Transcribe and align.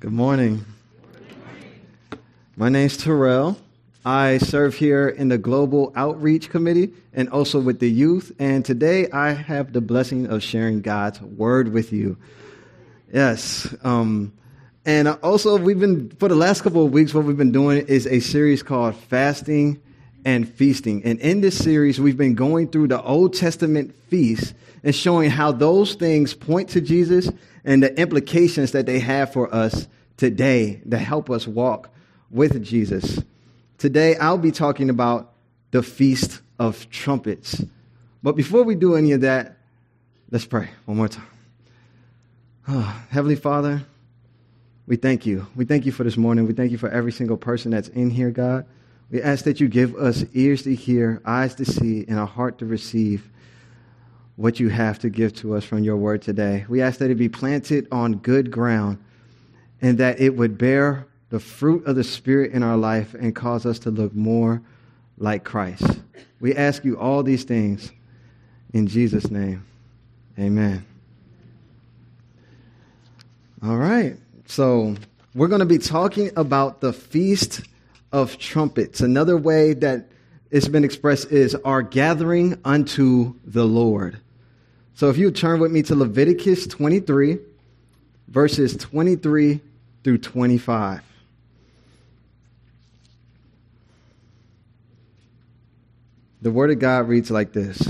Good 0.00 0.12
morning. 0.12 0.64
My 2.56 2.68
name's 2.68 2.96
Terrell. 2.96 3.58
I 4.04 4.38
serve 4.38 4.76
here 4.76 5.08
in 5.08 5.26
the 5.26 5.38
Global 5.38 5.92
Outreach 5.96 6.50
Committee 6.50 6.92
and 7.12 7.28
also 7.30 7.58
with 7.58 7.80
the 7.80 7.90
youth. 7.90 8.30
And 8.38 8.64
today 8.64 9.10
I 9.10 9.32
have 9.32 9.72
the 9.72 9.80
blessing 9.80 10.28
of 10.28 10.40
sharing 10.40 10.82
God's 10.82 11.20
word 11.20 11.72
with 11.72 11.92
you. 11.92 12.16
Yes. 13.12 13.74
Um, 13.82 14.32
and 14.86 15.08
also, 15.08 15.58
we've 15.58 15.80
been, 15.80 16.10
for 16.10 16.28
the 16.28 16.36
last 16.36 16.62
couple 16.62 16.86
of 16.86 16.92
weeks, 16.92 17.12
what 17.12 17.24
we've 17.24 17.36
been 17.36 17.50
doing 17.50 17.84
is 17.88 18.06
a 18.06 18.20
series 18.20 18.62
called 18.62 18.94
Fasting 18.94 19.82
and 20.24 20.48
Feasting. 20.48 21.02
And 21.02 21.18
in 21.18 21.40
this 21.40 21.58
series, 21.58 22.00
we've 22.00 22.16
been 22.16 22.36
going 22.36 22.68
through 22.68 22.86
the 22.86 23.02
Old 23.02 23.34
Testament 23.34 23.96
feasts 24.06 24.54
and 24.84 24.94
showing 24.94 25.28
how 25.28 25.50
those 25.50 25.96
things 25.96 26.34
point 26.34 26.68
to 26.68 26.80
Jesus 26.80 27.32
and 27.68 27.82
the 27.82 28.00
implications 28.00 28.72
that 28.72 28.86
they 28.86 28.98
have 28.98 29.30
for 29.30 29.54
us 29.54 29.88
today 30.16 30.80
to 30.88 30.96
help 30.96 31.28
us 31.28 31.46
walk 31.46 31.90
with 32.30 32.64
Jesus. 32.64 33.22
Today, 33.76 34.16
I'll 34.16 34.38
be 34.38 34.52
talking 34.52 34.88
about 34.88 35.34
the 35.70 35.82
Feast 35.82 36.40
of 36.58 36.88
Trumpets. 36.88 37.62
But 38.22 38.36
before 38.36 38.62
we 38.62 38.74
do 38.74 38.96
any 38.96 39.12
of 39.12 39.20
that, 39.20 39.58
let's 40.30 40.46
pray 40.46 40.70
one 40.86 40.96
more 40.96 41.08
time. 41.08 41.26
Oh, 42.66 43.02
Heavenly 43.10 43.36
Father, 43.36 43.82
we 44.86 44.96
thank 44.96 45.26
you. 45.26 45.46
We 45.54 45.66
thank 45.66 45.84
you 45.84 45.92
for 45.92 46.04
this 46.04 46.16
morning. 46.16 46.46
We 46.46 46.54
thank 46.54 46.72
you 46.72 46.78
for 46.78 46.88
every 46.88 47.12
single 47.12 47.36
person 47.36 47.72
that's 47.72 47.88
in 47.88 48.08
here, 48.08 48.30
God. 48.30 48.64
We 49.10 49.20
ask 49.20 49.44
that 49.44 49.60
you 49.60 49.68
give 49.68 49.94
us 49.94 50.24
ears 50.32 50.62
to 50.62 50.74
hear, 50.74 51.20
eyes 51.26 51.54
to 51.56 51.66
see, 51.66 52.06
and 52.08 52.18
a 52.18 52.24
heart 52.24 52.60
to 52.60 52.64
receive 52.64 53.28
what 54.38 54.60
you 54.60 54.68
have 54.68 55.00
to 55.00 55.10
give 55.10 55.34
to 55.34 55.56
us 55.56 55.64
from 55.64 55.82
your 55.82 55.96
word 55.96 56.22
today. 56.22 56.64
We 56.68 56.80
ask 56.80 57.00
that 57.00 57.10
it 57.10 57.16
be 57.16 57.28
planted 57.28 57.88
on 57.90 58.18
good 58.18 58.52
ground 58.52 58.98
and 59.82 59.98
that 59.98 60.20
it 60.20 60.36
would 60.36 60.56
bear 60.56 61.08
the 61.30 61.40
fruit 61.40 61.84
of 61.86 61.96
the 61.96 62.04
Spirit 62.04 62.52
in 62.52 62.62
our 62.62 62.76
life 62.76 63.14
and 63.14 63.34
cause 63.34 63.66
us 63.66 63.80
to 63.80 63.90
look 63.90 64.14
more 64.14 64.62
like 65.18 65.42
Christ. 65.42 66.02
We 66.38 66.54
ask 66.54 66.84
you 66.84 66.96
all 66.96 67.24
these 67.24 67.42
things 67.42 67.90
in 68.72 68.86
Jesus' 68.86 69.28
name. 69.28 69.66
Amen. 70.38 70.86
All 73.60 73.76
right. 73.76 74.16
So, 74.46 74.94
we're 75.34 75.48
going 75.48 75.58
to 75.58 75.66
be 75.66 75.78
talking 75.78 76.30
about 76.36 76.80
the 76.80 76.92
Feast 76.92 77.62
of 78.12 78.38
Trumpets. 78.38 79.00
Another 79.00 79.36
way 79.36 79.74
that 79.74 80.06
it's 80.52 80.68
been 80.68 80.84
expressed 80.84 81.32
is 81.32 81.56
our 81.56 81.82
gathering 81.82 82.60
unto 82.64 83.34
the 83.44 83.64
Lord. 83.64 84.20
So, 84.98 85.08
if 85.10 85.16
you 85.16 85.30
turn 85.30 85.60
with 85.60 85.70
me 85.70 85.84
to 85.84 85.94
Leviticus 85.94 86.66
23, 86.66 87.38
verses 88.26 88.76
23 88.76 89.60
through 90.02 90.18
25. 90.18 91.02
The 96.42 96.50
Word 96.50 96.72
of 96.72 96.80
God 96.80 97.06
reads 97.06 97.30
like 97.30 97.52
this 97.52 97.80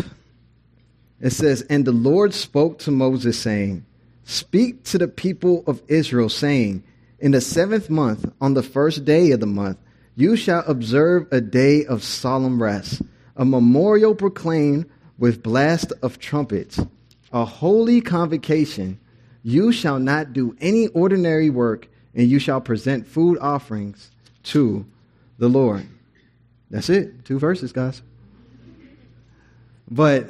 It 1.19 1.31
says, 1.31 1.63
And 1.71 1.87
the 1.87 1.93
Lord 1.93 2.35
spoke 2.35 2.81
to 2.81 2.91
Moses, 2.91 3.39
saying, 3.39 3.87
Speak 4.25 4.85
to 4.85 4.99
the 4.99 5.09
people 5.09 5.65
of 5.67 5.81
Israel, 5.89 6.29
saying, 6.29 6.85
In 7.19 7.31
the 7.31 7.41
seventh 7.41 7.89
month, 7.89 8.31
on 8.39 8.53
the 8.53 8.63
first 8.63 9.07
day 9.07 9.31
of 9.31 9.41
the 9.41 9.47
month, 9.47 9.79
you 10.15 10.37
shall 10.37 10.63
observe 10.67 11.27
a 11.33 11.41
day 11.41 11.87
of 11.87 12.05
solemn 12.05 12.63
rest, 12.63 13.01
a 13.35 13.47
memorial 13.47 14.15
proclaimed 14.15 14.85
with 15.17 15.43
blast 15.43 15.95
of 16.03 16.19
trumpets, 16.19 16.79
a 17.33 17.45
holy 17.45 18.01
convocation. 18.01 18.99
You 19.43 19.73
shall 19.73 19.99
not 19.99 20.33
do 20.33 20.57
any 20.61 20.89
ordinary 20.89 21.51
work, 21.51 21.89
and 22.15 22.29
you 22.29 22.39
shall 22.39 22.61
present 22.61 23.07
food 23.07 23.39
offerings 23.41 24.11
to 24.45 24.87
the 25.39 25.49
Lord. 25.49 25.87
That's 26.71 26.91
it. 26.91 27.25
Two 27.25 27.39
verses, 27.39 27.73
guys. 27.73 28.03
But 29.91 30.29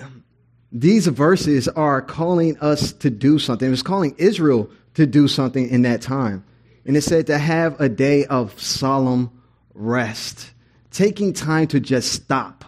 these 0.70 1.06
verses 1.06 1.66
are 1.68 2.02
calling 2.02 2.58
us 2.58 2.92
to 2.94 3.10
do 3.10 3.38
something. 3.38 3.72
It's 3.72 3.82
calling 3.82 4.14
Israel 4.18 4.70
to 4.94 5.06
do 5.06 5.28
something 5.28 5.68
in 5.68 5.82
that 5.82 6.02
time. 6.02 6.44
And 6.84 6.96
it 6.96 7.02
said 7.02 7.26
to 7.26 7.38
have 7.38 7.80
a 7.80 7.88
day 7.88 8.24
of 8.26 8.60
solemn 8.60 9.30
rest, 9.74 10.52
taking 10.90 11.32
time 11.32 11.66
to 11.68 11.80
just 11.80 12.12
stop. 12.12 12.64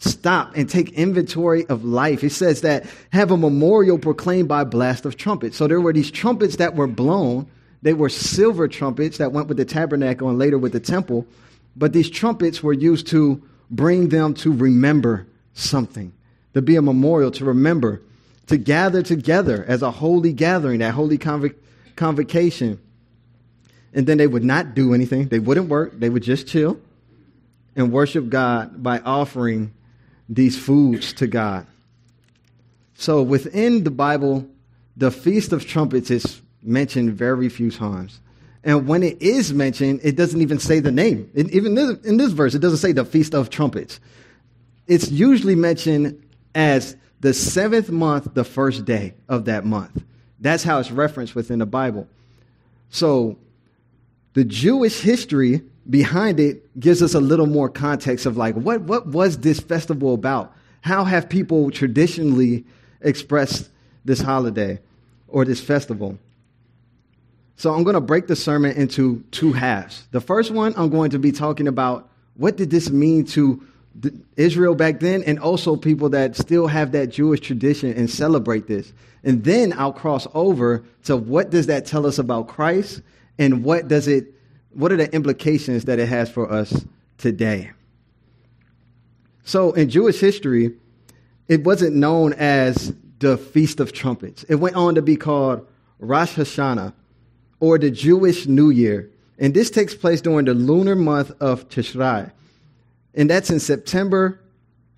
Stop 0.00 0.52
and 0.56 0.68
take 0.68 0.92
inventory 0.92 1.66
of 1.66 1.84
life. 1.84 2.24
It 2.24 2.30
says 2.30 2.62
that 2.62 2.86
have 3.12 3.30
a 3.30 3.36
memorial 3.36 3.98
proclaimed 3.98 4.48
by 4.48 4.64
blast 4.64 5.04
of 5.04 5.16
trumpets. 5.16 5.58
So 5.58 5.68
there 5.68 5.80
were 5.80 5.92
these 5.92 6.10
trumpets 6.10 6.56
that 6.56 6.74
were 6.74 6.86
blown. 6.86 7.46
They 7.82 7.92
were 7.92 8.08
silver 8.08 8.66
trumpets 8.66 9.18
that 9.18 9.32
went 9.32 9.48
with 9.48 9.58
the 9.58 9.66
tabernacle 9.66 10.30
and 10.30 10.38
later 10.38 10.56
with 10.56 10.72
the 10.72 10.80
temple. 10.80 11.26
But 11.76 11.92
these 11.92 12.08
trumpets 12.08 12.62
were 12.62 12.72
used 12.72 13.08
to 13.08 13.42
bring 13.70 14.08
them 14.08 14.32
to 14.34 14.52
remember 14.52 15.26
something 15.52 16.12
to 16.54 16.62
be 16.62 16.76
a 16.76 16.82
memorial, 16.82 17.30
to 17.32 17.44
remember, 17.44 18.02
to 18.46 18.56
gather 18.56 19.02
together 19.02 19.64
as 19.68 19.82
a 19.82 19.90
holy 19.90 20.32
gathering, 20.32 20.80
that 20.80 20.94
holy 20.94 21.18
conv- 21.18 21.54
convocation. 21.94 22.80
And 23.92 24.06
then 24.06 24.18
they 24.18 24.26
would 24.26 24.44
not 24.44 24.74
do 24.74 24.94
anything, 24.94 25.28
they 25.28 25.38
wouldn't 25.38 25.68
work, 25.68 25.98
they 25.98 26.08
would 26.08 26.22
just 26.22 26.48
chill 26.48 26.80
and 27.76 27.92
worship 27.92 28.28
God 28.28 28.82
by 28.82 28.98
offering 29.00 29.72
these 30.30 30.56
foods 30.56 31.12
to 31.14 31.26
God. 31.26 31.66
So 32.94 33.22
within 33.22 33.84
the 33.84 33.90
Bible, 33.90 34.46
the 34.96 35.10
Feast 35.10 35.52
of 35.52 35.66
Trumpets 35.66 36.10
is 36.10 36.40
mentioned 36.62 37.14
very 37.14 37.48
few 37.48 37.70
times. 37.70 38.20
And 38.62 38.86
when 38.86 39.02
it 39.02 39.20
is 39.20 39.52
mentioned, 39.52 40.00
it 40.02 40.16
doesn't 40.16 40.40
even 40.40 40.58
say 40.58 40.80
the 40.80 40.92
name. 40.92 41.30
It, 41.34 41.50
even 41.50 41.74
this, 41.74 41.98
in 42.04 42.16
this 42.16 42.32
verse, 42.32 42.54
it 42.54 42.60
doesn't 42.60 42.78
say 42.78 42.92
the 42.92 43.04
Feast 43.04 43.34
of 43.34 43.50
Trumpets. 43.50 43.98
It's 44.86 45.10
usually 45.10 45.54
mentioned 45.54 46.22
as 46.54 46.96
the 47.20 47.34
seventh 47.34 47.90
month, 47.90 48.34
the 48.34 48.44
first 48.44 48.84
day 48.84 49.14
of 49.28 49.46
that 49.46 49.64
month. 49.64 50.04
That's 50.38 50.62
how 50.62 50.78
it's 50.78 50.90
referenced 50.90 51.34
within 51.34 51.58
the 51.58 51.66
Bible. 51.66 52.06
So 52.90 53.38
the 54.34 54.44
Jewish 54.44 55.00
history 55.00 55.62
behind 55.90 56.40
it 56.40 56.78
gives 56.80 57.02
us 57.02 57.14
a 57.14 57.20
little 57.20 57.46
more 57.46 57.68
context 57.68 58.24
of 58.24 58.36
like 58.36 58.54
what, 58.54 58.82
what 58.82 59.08
was 59.08 59.38
this 59.38 59.60
festival 59.60 60.14
about? 60.14 60.54
How 60.80 61.04
have 61.04 61.28
people 61.28 61.70
traditionally 61.70 62.64
expressed 63.02 63.68
this 64.04 64.20
holiday 64.20 64.78
or 65.28 65.44
this 65.44 65.60
festival? 65.60 66.18
So 67.56 67.74
I'm 67.74 67.82
going 67.82 67.94
to 67.94 68.00
break 68.00 68.26
the 68.26 68.36
sermon 68.36 68.72
into 68.74 69.22
two 69.32 69.52
halves. 69.52 70.06
The 70.12 70.20
first 70.22 70.50
one, 70.50 70.72
I'm 70.78 70.88
going 70.88 71.10
to 71.10 71.18
be 71.18 71.30
talking 71.30 71.68
about 71.68 72.08
what 72.36 72.56
did 72.56 72.70
this 72.70 72.88
mean 72.88 73.26
to 73.26 73.62
Israel 74.36 74.74
back 74.74 75.00
then, 75.00 75.22
and 75.24 75.38
also 75.38 75.76
people 75.76 76.08
that 76.10 76.36
still 76.36 76.68
have 76.68 76.92
that 76.92 77.08
Jewish 77.08 77.40
tradition 77.40 77.92
and 77.92 78.08
celebrate 78.08 78.66
this. 78.66 78.92
And 79.24 79.44
then 79.44 79.74
I'll 79.76 79.92
cross 79.92 80.26
over 80.32 80.82
to 81.04 81.18
what 81.18 81.50
does 81.50 81.66
that 81.66 81.84
tell 81.84 82.06
us 82.06 82.18
about 82.18 82.48
Christ, 82.48 83.02
and 83.38 83.62
what 83.62 83.88
does 83.88 84.08
it, 84.08 84.32
what 84.72 84.92
are 84.92 84.96
the 84.96 85.12
implications 85.14 85.84
that 85.86 85.98
it 85.98 86.08
has 86.08 86.30
for 86.30 86.50
us 86.50 86.84
today? 87.18 87.72
So 89.44 89.72
in 89.72 89.88
Jewish 89.88 90.20
history, 90.20 90.72
it 91.48 91.64
wasn't 91.64 91.96
known 91.96 92.32
as 92.34 92.94
the 93.18 93.36
Feast 93.36 93.80
of 93.80 93.92
Trumpets. 93.92 94.44
It 94.44 94.56
went 94.56 94.76
on 94.76 94.94
to 94.94 95.02
be 95.02 95.16
called 95.16 95.66
Rosh 95.98 96.34
Hashanah, 96.36 96.92
or 97.58 97.78
the 97.78 97.90
Jewish 97.90 98.46
New 98.46 98.70
Year. 98.70 99.10
And 99.38 99.52
this 99.52 99.70
takes 99.70 99.94
place 99.94 100.20
during 100.20 100.46
the 100.46 100.54
lunar 100.54 100.94
month 100.94 101.32
of 101.40 101.68
Tishrei 101.68 102.30
and 103.14 103.28
that's 103.28 103.50
in 103.50 103.60
September 103.60 104.40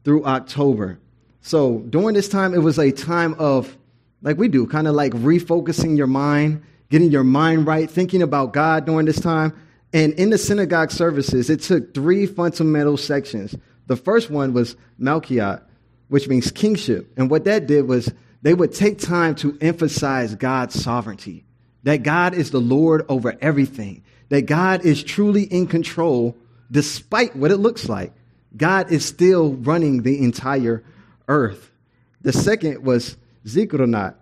through 0.04 0.24
October. 0.24 0.98
So 1.40 1.78
during 1.90 2.14
this 2.14 2.28
time, 2.28 2.54
it 2.54 2.58
was 2.58 2.78
a 2.78 2.90
time 2.92 3.34
of, 3.38 3.76
like 4.22 4.38
we 4.38 4.48
do, 4.48 4.66
kind 4.66 4.86
of 4.86 4.94
like 4.94 5.12
refocusing 5.12 5.96
your 5.96 6.06
mind, 6.06 6.62
getting 6.92 7.10
your 7.10 7.24
mind 7.24 7.66
right, 7.66 7.90
thinking 7.90 8.20
about 8.20 8.52
God 8.52 8.84
during 8.84 9.06
this 9.06 9.18
time. 9.18 9.54
And 9.94 10.12
in 10.12 10.28
the 10.28 10.36
synagogue 10.36 10.90
services, 10.90 11.48
it 11.48 11.62
took 11.62 11.94
three 11.94 12.26
fundamental 12.26 12.98
sections. 12.98 13.56
The 13.86 13.96
first 13.96 14.28
one 14.28 14.52
was 14.52 14.76
Malkiot, 15.00 15.62
which 16.08 16.28
means 16.28 16.52
kingship. 16.52 17.10
And 17.16 17.30
what 17.30 17.44
that 17.44 17.66
did 17.66 17.88
was 17.88 18.12
they 18.42 18.52
would 18.52 18.74
take 18.74 18.98
time 18.98 19.34
to 19.36 19.56
emphasize 19.62 20.34
God's 20.34 20.82
sovereignty, 20.82 21.46
that 21.84 22.02
God 22.02 22.34
is 22.34 22.50
the 22.50 22.60
Lord 22.60 23.06
over 23.08 23.38
everything, 23.40 24.04
that 24.28 24.42
God 24.42 24.84
is 24.84 25.02
truly 25.02 25.44
in 25.44 25.68
control 25.68 26.36
despite 26.70 27.34
what 27.34 27.50
it 27.50 27.56
looks 27.56 27.88
like, 27.88 28.12
God 28.54 28.92
is 28.92 29.02
still 29.02 29.54
running 29.54 30.02
the 30.02 30.22
entire 30.22 30.84
earth. 31.26 31.70
The 32.20 32.34
second 32.34 32.84
was 32.84 33.16
Zichronot, 33.46 34.14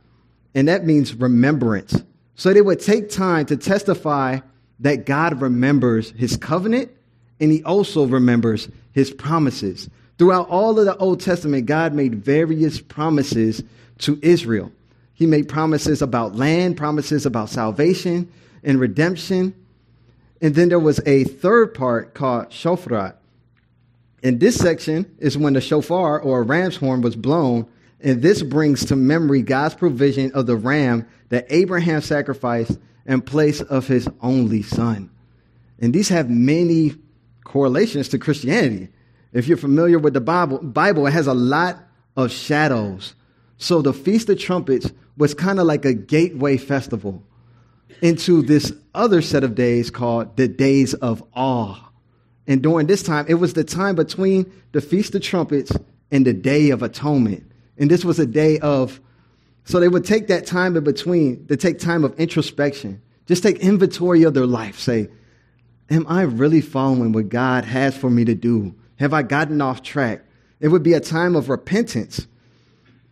and 0.55 0.69
that 0.69 0.87
means 0.87 1.15
remembrance. 1.15 2.01
So 2.41 2.55
they 2.55 2.63
would 2.63 2.81
take 2.81 3.11
time 3.11 3.45
to 3.47 3.57
testify 3.59 4.39
that 4.79 5.05
God 5.05 5.43
remembers 5.43 6.13
his 6.13 6.39
covenant 6.39 6.91
and 7.39 7.53
he 7.53 7.63
also 7.65 8.07
remembers 8.07 8.67
his 8.95 9.11
promises. 9.11 9.91
Throughout 10.17 10.49
all 10.49 10.79
of 10.79 10.87
the 10.87 10.97
Old 10.97 11.21
Testament, 11.21 11.67
God 11.67 11.93
made 11.93 12.15
various 12.15 12.81
promises 12.81 13.63
to 13.99 14.19
Israel. 14.23 14.73
He 15.13 15.27
made 15.27 15.51
promises 15.51 16.01
about 16.01 16.35
land, 16.35 16.79
promises 16.79 17.27
about 17.27 17.51
salvation, 17.51 18.33
and 18.65 18.81
redemption. 18.81 19.55
And 20.41 20.55
then 20.55 20.71
there 20.71 20.81
was 20.81 20.99
a 21.05 21.25
third 21.25 21.75
part 21.75 22.15
called 22.15 22.51
shofar. 22.51 23.17
And 24.23 24.41
this 24.41 24.57
section 24.57 25.15
is 25.19 25.37
when 25.37 25.53
the 25.53 25.61
shofar 25.61 26.19
or 26.19 26.41
a 26.41 26.43
ram's 26.43 26.77
horn 26.77 27.03
was 27.03 27.17
blown. 27.17 27.69
And 28.03 28.23
this 28.23 28.43
brings 28.43 28.87
to 28.87 28.97
memory 28.97 29.43
God's 29.43 29.75
provision 29.75 30.33
of 30.33 30.47
the 30.47 30.57
ram 30.57 31.07
that 31.29 31.47
Abraham 31.51 32.01
sacrificed 32.01 32.79
in 33.07 33.21
place 33.21 33.61
of 33.61 33.87
his 33.87 34.09
only 34.21 34.63
son. 34.63 35.11
And 35.79 35.95
these 35.95 36.09
have 36.09 36.31
many 36.31 36.95
correlations 37.45 38.09
to 38.11 38.19
Christianity. 38.19 38.89
If 39.33 39.49
you're 39.49 39.57
familiar 39.57 39.99
with 39.99 40.15
the 40.15 40.21
Bible, 40.21 40.59
Bible 40.59 41.07
it 41.07 41.13
has 41.13 41.27
a 41.27 41.35
lot 41.35 41.79
of 42.17 42.31
shadows. 42.31 43.15
So 43.59 43.83
the 43.83 43.93
Feast 43.93 44.29
of 44.29 44.39
Trumpets 44.39 44.91
was 45.17 45.35
kind 45.35 45.59
of 45.59 45.67
like 45.67 45.85
a 45.85 45.95
gateway 45.95 46.57
festival 46.57 47.23
into 48.01 48.43
this 48.43 48.73
other 48.95 49.21
set 49.21 49.45
of 49.45 49.55
days 49.55 49.91
called 49.91 50.37
the 50.37 50.49
Days 50.49 50.95
of 50.95 51.23
Awe. 51.35 51.91
And 52.47 52.63
during 52.63 52.87
this 52.87 53.03
time, 53.03 53.27
it 53.29 53.35
was 53.35 53.53
the 53.53 53.65
time 53.65 53.95
between 53.95 54.51
the 54.73 54.81
Feast 54.81 55.15
of 55.15 55.23
Trumpets 55.23 55.73
and 56.11 56.27
the 56.27 56.33
Day 56.33 56.71
of 56.71 56.83
Atonement. 56.83 57.50
And 57.81 57.91
this 57.91 58.05
was 58.05 58.19
a 58.21 58.27
day 58.27 58.59
of, 58.61 59.01
so 59.65 59.81
they 59.81 59.89
would 59.89 60.05
take 60.05 60.29
that 60.29 60.47
time 60.47 60.77
in 60.77 60.85
between 60.85 61.47
to 61.47 61.57
take 61.57 61.79
time 61.79 62.05
of 62.05 62.15
introspection. 62.21 63.01
Just 63.27 63.43
take 63.43 63.59
inventory 63.59 64.23
of 64.23 64.35
their 64.35 64.47
life. 64.47 64.79
Say, 64.79 65.09
Am 65.89 66.07
I 66.07 66.23
really 66.23 66.61
following 66.61 67.11
what 67.11 67.31
God 67.31 67.65
has 67.65 67.97
for 67.97 68.11
me 68.11 68.25
to 68.27 68.35
do? 68.35 68.75
Have 68.97 69.13
I 69.13 69.23
gotten 69.23 69.61
off 69.61 69.83
track? 69.83 70.23
It 70.61 70.69
would 70.69 70.83
be 70.83 70.93
a 70.93 71.01
time 71.01 71.35
of 71.35 71.49
repentance 71.49 72.29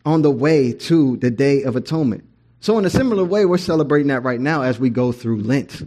on 0.05 0.23
the 0.23 0.31
way 0.31 0.73
to 0.73 1.17
the 1.17 1.31
Day 1.31 1.63
of 1.63 1.75
Atonement. 1.75 2.25
So, 2.61 2.79
in 2.79 2.85
a 2.85 2.91
similar 2.91 3.25
way, 3.25 3.47
we're 3.47 3.59
celebrating 3.59 4.09
that 4.09 4.23
right 4.23 4.41
now 4.41 4.63
as 4.63 4.79
we 4.79 4.91
go 4.91 5.13
through 5.13 5.43
Lent. 5.43 5.83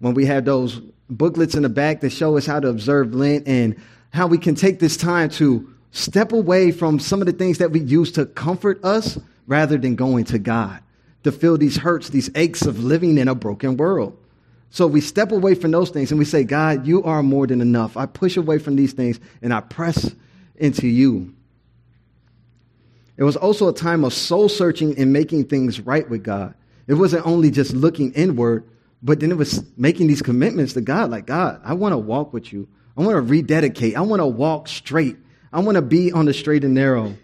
When 0.00 0.14
we 0.14 0.26
have 0.26 0.44
those 0.44 0.80
booklets 1.10 1.54
in 1.54 1.62
the 1.62 1.68
back 1.68 2.00
that 2.00 2.10
show 2.10 2.36
us 2.36 2.46
how 2.46 2.58
to 2.58 2.68
observe 2.68 3.14
Lent 3.14 3.46
and 3.46 3.76
how 4.12 4.26
we 4.26 4.38
can 4.38 4.54
take 4.54 4.80
this 4.80 4.96
time 4.96 5.28
to 5.30 5.73
step 5.94 6.32
away 6.32 6.72
from 6.72 6.98
some 6.98 7.22
of 7.22 7.26
the 7.26 7.32
things 7.32 7.58
that 7.58 7.70
we 7.70 7.78
use 7.78 8.10
to 8.12 8.26
comfort 8.26 8.84
us 8.84 9.16
rather 9.46 9.78
than 9.78 9.94
going 9.94 10.24
to 10.24 10.40
God, 10.40 10.82
to 11.22 11.30
feel 11.30 11.56
these 11.56 11.76
hurts, 11.76 12.08
these 12.08 12.28
aches 12.34 12.66
of 12.66 12.82
living 12.82 13.16
in 13.16 13.28
a 13.28 13.34
broken 13.34 13.76
world. 13.76 14.18
So 14.70 14.88
we 14.88 15.00
step 15.00 15.30
away 15.30 15.54
from 15.54 15.70
those 15.70 15.90
things 15.90 16.10
and 16.10 16.18
we 16.18 16.24
say, 16.24 16.42
God, 16.42 16.84
you 16.84 17.04
are 17.04 17.22
more 17.22 17.46
than 17.46 17.60
enough. 17.60 17.96
I 17.96 18.06
push 18.06 18.36
away 18.36 18.58
from 18.58 18.74
these 18.74 18.92
things 18.92 19.20
and 19.40 19.54
I 19.54 19.60
press 19.60 20.12
into 20.56 20.88
you. 20.88 21.32
It 23.16 23.22
was 23.22 23.36
also 23.36 23.68
a 23.68 23.72
time 23.72 24.02
of 24.02 24.12
soul 24.12 24.48
searching 24.48 24.98
and 24.98 25.12
making 25.12 25.44
things 25.44 25.78
right 25.78 26.10
with 26.10 26.24
God. 26.24 26.54
It 26.88 26.94
wasn't 26.94 27.24
only 27.24 27.52
just 27.52 27.72
looking 27.72 28.12
inward, 28.14 28.68
but 29.00 29.20
then 29.20 29.30
it 29.30 29.36
was 29.36 29.62
making 29.76 30.08
these 30.08 30.22
commitments 30.22 30.72
to 30.72 30.80
God 30.80 31.08
like, 31.08 31.26
God, 31.26 31.60
I 31.64 31.74
want 31.74 31.92
to 31.92 31.98
walk 31.98 32.32
with 32.32 32.52
you. 32.52 32.66
I 32.96 33.02
want 33.02 33.14
to 33.14 33.20
rededicate. 33.20 33.96
I 33.96 34.00
want 34.00 34.18
to 34.18 34.26
walk 34.26 34.66
straight. 34.66 35.18
I 35.54 35.60
want 35.60 35.76
to 35.76 35.82
be 35.82 36.12
on 36.12 36.26
the 36.26 36.34
straight 36.34 36.64
and 36.64 36.74
narrow. 36.74 37.14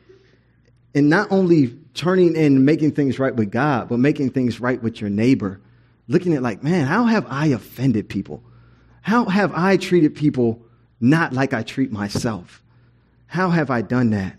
And 0.94 1.10
not 1.10 1.30
only 1.30 1.76
turning 1.94 2.36
and 2.36 2.64
making 2.64 2.92
things 2.92 3.18
right 3.18 3.34
with 3.34 3.50
God, 3.50 3.88
but 3.88 3.98
making 3.98 4.30
things 4.30 4.60
right 4.60 4.82
with 4.82 5.00
your 5.00 5.10
neighbor 5.10 5.60
looking 6.10 6.34
at 6.34 6.42
like, 6.42 6.62
man, 6.62 6.86
how 6.86 7.04
have 7.04 7.24
I 7.28 7.46
offended 7.46 8.08
people? 8.08 8.42
How 9.00 9.26
have 9.26 9.52
I 9.54 9.76
treated 9.76 10.14
people 10.16 10.60
not 11.00 11.32
like 11.32 11.54
I 11.54 11.62
treat 11.62 11.92
myself? 11.92 12.62
How 13.26 13.50
have 13.50 13.70
I 13.70 13.80
done 13.80 14.10
that? 14.10 14.36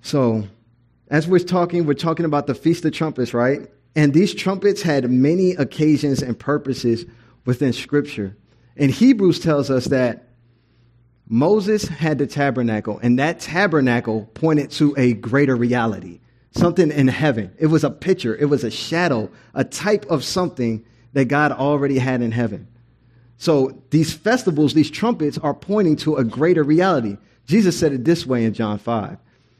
So, 0.00 0.48
as 1.10 1.28
we're 1.28 1.40
talking, 1.40 1.84
we're 1.84 1.92
talking 1.92 2.24
about 2.24 2.46
the 2.46 2.54
Feast 2.54 2.86
of 2.86 2.92
Trumpets, 2.92 3.34
right? 3.34 3.68
And 3.94 4.14
these 4.14 4.34
trumpets 4.34 4.80
had 4.80 5.10
many 5.10 5.52
occasions 5.52 6.22
and 6.22 6.38
purposes 6.38 7.04
within 7.44 7.74
Scripture. 7.74 8.36
And 8.78 8.90
Hebrews 8.90 9.40
tells 9.40 9.70
us 9.70 9.86
that 9.86 10.29
Moses 11.32 11.86
had 11.86 12.18
the 12.18 12.26
tabernacle, 12.26 12.98
and 13.00 13.20
that 13.20 13.38
tabernacle 13.38 14.28
pointed 14.34 14.72
to 14.72 14.94
a 14.98 15.12
greater 15.12 15.54
reality 15.54 16.18
something 16.52 16.90
in 16.90 17.06
heaven. 17.06 17.52
It 17.56 17.68
was 17.68 17.84
a 17.84 17.90
picture, 17.90 18.36
it 18.36 18.46
was 18.46 18.64
a 18.64 18.70
shadow, 18.70 19.30
a 19.54 19.62
type 19.62 20.04
of 20.10 20.24
something 20.24 20.84
that 21.12 21.26
God 21.26 21.52
already 21.52 21.98
had 21.98 22.20
in 22.20 22.32
heaven. 22.32 22.66
So 23.38 23.80
these 23.90 24.12
festivals, 24.12 24.74
these 24.74 24.90
trumpets 24.90 25.38
are 25.38 25.54
pointing 25.54 25.94
to 25.98 26.16
a 26.16 26.24
greater 26.24 26.64
reality. 26.64 27.16
Jesus 27.46 27.78
said 27.78 27.92
it 27.92 28.04
this 28.04 28.26
way 28.26 28.44
in 28.44 28.52
John 28.52 28.78
5. 28.78 29.16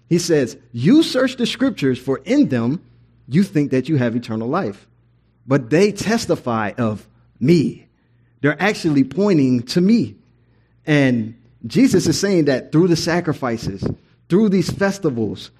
He 0.08 0.19
says, 0.19 0.56
You 0.72 1.05
search 1.05 1.37
the 1.37 1.46
scriptures, 1.46 2.00
for 2.00 2.19
in 2.25 2.49
them 2.49 2.82
you 3.28 3.44
think 3.44 3.70
that 3.70 3.88
you 3.88 3.96
have 3.96 4.17
eternal 4.17 4.49
life. 4.49 4.88
But 5.46 5.70
they 5.70 5.93
testify 5.93 6.72
of 6.76 7.06
me. 7.38 7.87
They're 8.40 8.61
actually 8.61 9.05
pointing 9.05 9.62
to 9.69 9.81
me. 9.81 10.17
And 10.84 11.40
Jesus 11.67 12.07
is 12.07 12.19
saying 12.19 12.47
that 12.47 12.73
through 12.73 12.89
the 12.89 12.97
sacrifices, 12.97 13.85
through 14.29 14.49
these 14.49 14.71
festivals, 14.71 15.51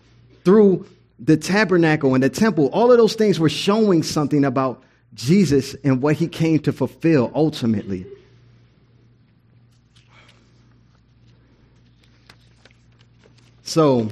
through 0.45 0.87
the 1.19 1.37
tabernacle 1.37 2.15
and 2.15 2.23
the 2.23 2.31
temple, 2.31 2.71
all 2.73 2.91
of 2.91 2.99
those 2.99 3.15
things 3.15 3.39
were 3.39 3.49
showing 3.49 4.03
something 4.03 4.45
about 4.45 4.83
Jesus 5.15 5.75
and 5.85 6.01
what 6.01 6.17
he 6.17 6.29
came 6.29 6.61
to 6.61 6.73
fulfill 6.73 7.31
ultimately. 7.35 8.07
So, 13.63 14.11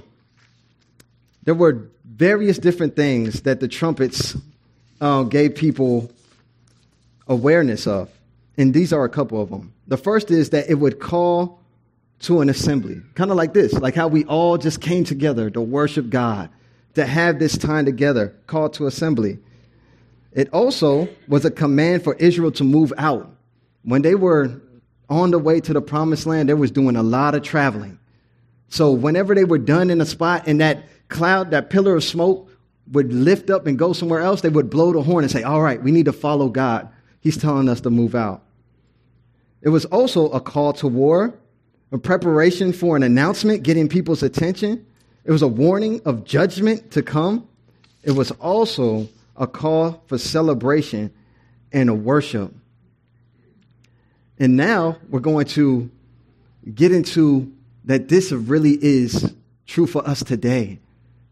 there 1.44 1.54
were 1.54 1.88
various 2.04 2.58
different 2.58 2.94
things 2.94 3.42
that 3.42 3.60
the 3.60 3.68
trumpets 3.68 4.36
uh, 5.00 5.22
gave 5.22 5.54
people 5.54 6.10
awareness 7.26 7.86
of. 7.86 8.10
And 8.56 8.74
these 8.74 8.92
are 8.92 9.04
a 9.04 9.08
couple 9.08 9.40
of 9.40 9.50
them. 9.50 9.72
The 9.86 9.96
first 9.96 10.30
is 10.30 10.50
that 10.50 10.68
it 10.68 10.74
would 10.74 11.00
call 11.00 11.57
to 12.20 12.40
an 12.40 12.48
assembly, 12.48 13.00
kind 13.14 13.30
of 13.30 13.36
like 13.36 13.54
this, 13.54 13.72
like 13.72 13.94
how 13.94 14.08
we 14.08 14.24
all 14.24 14.58
just 14.58 14.80
came 14.80 15.04
together 15.04 15.50
to 15.50 15.60
worship 15.60 16.10
God 16.10 16.50
to 16.94 17.06
have 17.06 17.38
this 17.38 17.56
time 17.56 17.84
together, 17.84 18.34
called 18.46 18.74
to 18.74 18.86
assembly. 18.86 19.38
It 20.32 20.52
also 20.52 21.08
was 21.28 21.44
a 21.44 21.50
command 21.50 22.02
for 22.02 22.14
Israel 22.14 22.52
to 22.52 22.64
move 22.64 22.92
out. 22.98 23.30
When 23.82 24.02
they 24.02 24.14
were 24.14 24.60
on 25.08 25.30
the 25.30 25.38
way 25.38 25.60
to 25.60 25.72
the 25.72 25.80
promised 25.80 26.26
land, 26.26 26.48
they 26.48 26.54
was 26.54 26.70
doing 26.70 26.96
a 26.96 27.02
lot 27.02 27.34
of 27.34 27.42
traveling. 27.42 27.98
So 28.68 28.92
whenever 28.92 29.34
they 29.34 29.44
were 29.44 29.58
done 29.58 29.90
in 29.90 30.00
a 30.00 30.06
spot 30.06 30.44
and 30.46 30.60
that 30.60 30.88
cloud, 31.08 31.52
that 31.52 31.70
pillar 31.70 31.96
of 31.96 32.04
smoke 32.04 32.50
would 32.90 33.12
lift 33.12 33.48
up 33.48 33.66
and 33.66 33.78
go 33.78 33.92
somewhere 33.92 34.20
else, 34.20 34.40
they 34.40 34.48
would 34.48 34.68
blow 34.68 34.92
the 34.92 35.02
horn 35.02 35.24
and 35.24 35.30
say, 35.30 35.42
All 35.42 35.62
right, 35.62 35.82
we 35.82 35.92
need 35.92 36.06
to 36.06 36.12
follow 36.12 36.48
God. 36.48 36.88
He's 37.20 37.36
telling 37.36 37.68
us 37.68 37.80
to 37.82 37.90
move 37.90 38.14
out. 38.14 38.42
It 39.62 39.70
was 39.70 39.84
also 39.86 40.30
a 40.30 40.40
call 40.40 40.72
to 40.74 40.88
war, 40.88 41.34
a 41.90 41.98
preparation 41.98 42.72
for 42.72 42.96
an 42.96 43.02
announcement, 43.02 43.62
getting 43.62 43.88
people's 43.88 44.22
attention. 44.22 44.84
It 45.24 45.32
was 45.32 45.42
a 45.42 45.48
warning 45.48 46.00
of 46.04 46.24
judgment 46.24 46.90
to 46.92 47.02
come. 47.02 47.46
It 48.02 48.12
was 48.12 48.30
also 48.32 49.08
a 49.36 49.46
call 49.46 50.02
for 50.06 50.18
celebration 50.18 51.12
and 51.72 51.88
a 51.88 51.94
worship. 51.94 52.54
And 54.38 54.56
now 54.56 54.98
we're 55.08 55.20
going 55.20 55.46
to 55.46 55.90
get 56.74 56.92
into 56.92 57.52
that 57.84 58.08
this 58.08 58.32
really 58.32 58.72
is 58.72 59.32
true 59.66 59.86
for 59.86 60.06
us 60.06 60.22
today. 60.22 60.78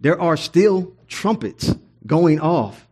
There 0.00 0.20
are 0.20 0.36
still 0.36 0.92
trumpets 1.08 1.74
going 2.06 2.40
off. 2.40 2.86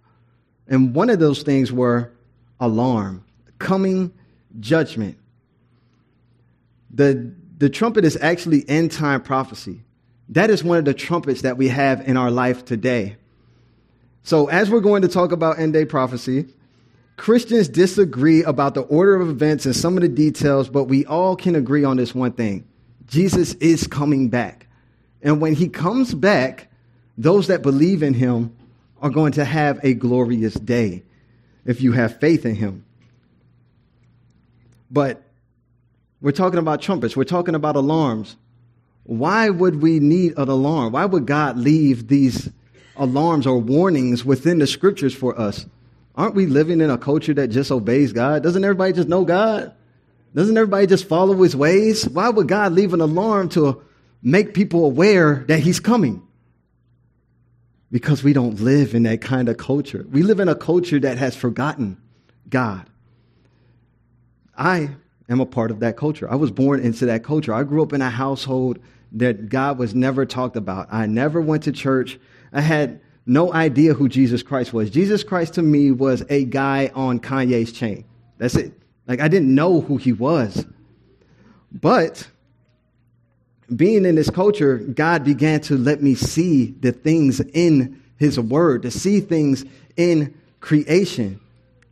And 0.68 0.94
one 0.94 1.10
of 1.10 1.18
those 1.18 1.42
things 1.42 1.72
were 1.72 2.12
alarm, 2.60 3.24
coming 3.58 4.12
judgment. 4.60 5.18
The, 6.90 7.32
the 7.58 7.68
trumpet 7.68 8.04
is 8.04 8.18
actually 8.20 8.68
end 8.68 8.92
time 8.92 9.22
prophecy. 9.22 9.82
That 10.30 10.50
is 10.50 10.64
one 10.64 10.78
of 10.78 10.84
the 10.84 10.94
trumpets 10.94 11.42
that 11.42 11.56
we 11.56 11.68
have 11.68 12.06
in 12.08 12.16
our 12.16 12.30
life 12.30 12.64
today. 12.64 13.16
So, 14.22 14.48
as 14.48 14.70
we're 14.70 14.80
going 14.80 15.02
to 15.02 15.08
talk 15.08 15.32
about 15.32 15.58
end 15.58 15.74
day 15.74 15.84
prophecy, 15.84 16.46
Christians 17.16 17.68
disagree 17.68 18.42
about 18.42 18.74
the 18.74 18.82
order 18.82 19.16
of 19.16 19.28
events 19.28 19.66
and 19.66 19.76
some 19.76 19.96
of 19.96 20.02
the 20.02 20.08
details, 20.08 20.68
but 20.68 20.84
we 20.84 21.04
all 21.06 21.36
can 21.36 21.54
agree 21.54 21.84
on 21.84 21.96
this 21.96 22.14
one 22.14 22.32
thing 22.32 22.66
Jesus 23.06 23.54
is 23.54 23.86
coming 23.86 24.28
back. 24.28 24.66
And 25.22 25.40
when 25.40 25.54
he 25.54 25.68
comes 25.68 26.14
back, 26.14 26.70
those 27.16 27.46
that 27.46 27.62
believe 27.62 28.02
in 28.02 28.14
him 28.14 28.54
are 29.00 29.10
going 29.10 29.32
to 29.32 29.44
have 29.44 29.78
a 29.82 29.94
glorious 29.94 30.54
day 30.54 31.02
if 31.64 31.80
you 31.80 31.92
have 31.92 32.18
faith 32.18 32.44
in 32.44 32.54
him. 32.54 32.84
But 34.90 35.23
we're 36.24 36.32
talking 36.32 36.58
about 36.58 36.80
trumpets, 36.80 37.14
we're 37.16 37.24
talking 37.24 37.54
about 37.54 37.76
alarms. 37.76 38.36
Why 39.02 39.50
would 39.50 39.82
we 39.82 40.00
need 40.00 40.38
an 40.38 40.48
alarm? 40.48 40.92
Why 40.94 41.04
would 41.04 41.26
God 41.26 41.58
leave 41.58 42.08
these 42.08 42.48
alarms 42.96 43.46
or 43.46 43.58
warnings 43.58 44.24
within 44.24 44.58
the 44.58 44.66
scriptures 44.66 45.14
for 45.14 45.38
us? 45.38 45.66
Aren't 46.14 46.34
we 46.34 46.46
living 46.46 46.80
in 46.80 46.88
a 46.88 46.96
culture 46.96 47.34
that 47.34 47.48
just 47.48 47.70
obeys 47.70 48.14
God? 48.14 48.42
Doesn't 48.42 48.64
everybody 48.64 48.94
just 48.94 49.08
know 49.08 49.26
God? 49.26 49.74
Doesn't 50.34 50.56
everybody 50.56 50.86
just 50.86 51.06
follow 51.06 51.34
his 51.42 51.54
ways? 51.54 52.08
Why 52.08 52.30
would 52.30 52.48
God 52.48 52.72
leave 52.72 52.94
an 52.94 53.02
alarm 53.02 53.50
to 53.50 53.82
make 54.22 54.54
people 54.54 54.86
aware 54.86 55.44
that 55.48 55.60
he's 55.60 55.80
coming? 55.80 56.26
because 57.94 58.24
we 58.24 58.32
don't 58.32 58.58
live 58.58 58.92
in 58.92 59.04
that 59.04 59.20
kind 59.20 59.48
of 59.48 59.56
culture. 59.56 60.04
We 60.10 60.24
live 60.24 60.40
in 60.40 60.48
a 60.48 60.56
culture 60.56 60.98
that 60.98 61.16
has 61.16 61.36
forgotten 61.36 61.96
God. 62.48 62.90
I 64.58 64.96
am 65.28 65.40
a 65.40 65.46
part 65.46 65.70
of 65.70 65.80
that 65.80 65.96
culture. 65.96 66.30
I 66.30 66.36
was 66.36 66.50
born 66.50 66.80
into 66.80 67.06
that 67.06 67.24
culture. 67.24 67.54
I 67.54 67.62
grew 67.62 67.82
up 67.82 67.92
in 67.92 68.02
a 68.02 68.10
household 68.10 68.78
that 69.12 69.48
God 69.48 69.78
was 69.78 69.94
never 69.94 70.26
talked 70.26 70.56
about. 70.56 70.88
I 70.90 71.06
never 71.06 71.40
went 71.40 71.64
to 71.64 71.72
church. 71.72 72.18
I 72.52 72.60
had 72.60 73.00
no 73.26 73.52
idea 73.52 73.94
who 73.94 74.08
Jesus 74.08 74.42
Christ 74.42 74.72
was. 74.72 74.90
Jesus 74.90 75.24
Christ 75.24 75.54
to 75.54 75.62
me 75.62 75.90
was 75.90 76.24
a 76.28 76.44
guy 76.44 76.90
on 76.94 77.20
Kanye's 77.20 77.72
chain. 77.72 78.04
That's 78.38 78.56
it. 78.56 78.72
Like 79.06 79.20
I 79.20 79.28
didn't 79.28 79.54
know 79.54 79.80
who 79.80 79.96
he 79.96 80.12
was. 80.12 80.66
But 81.72 82.28
being 83.74 84.04
in 84.04 84.14
this 84.14 84.30
culture, 84.30 84.78
God 84.78 85.24
began 85.24 85.60
to 85.62 85.76
let 85.76 86.02
me 86.02 86.14
see 86.14 86.72
the 86.72 86.92
things 86.92 87.40
in 87.40 88.02
his 88.18 88.38
word, 88.38 88.82
to 88.82 88.90
see 88.90 89.20
things 89.20 89.64
in 89.96 90.38
creation. 90.60 91.40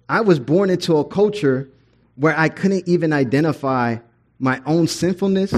I 0.09 0.21
was 0.21 0.39
born 0.39 0.71
into 0.71 0.97
a 0.97 1.05
culture 1.05 1.69
where 2.17 2.39
I 2.39 2.49
couldn't 2.49 2.89
even 2.89 3.13
identify 3.13 3.97
my 4.39 4.61
own 4.67 4.87
sinfulness 4.89 5.55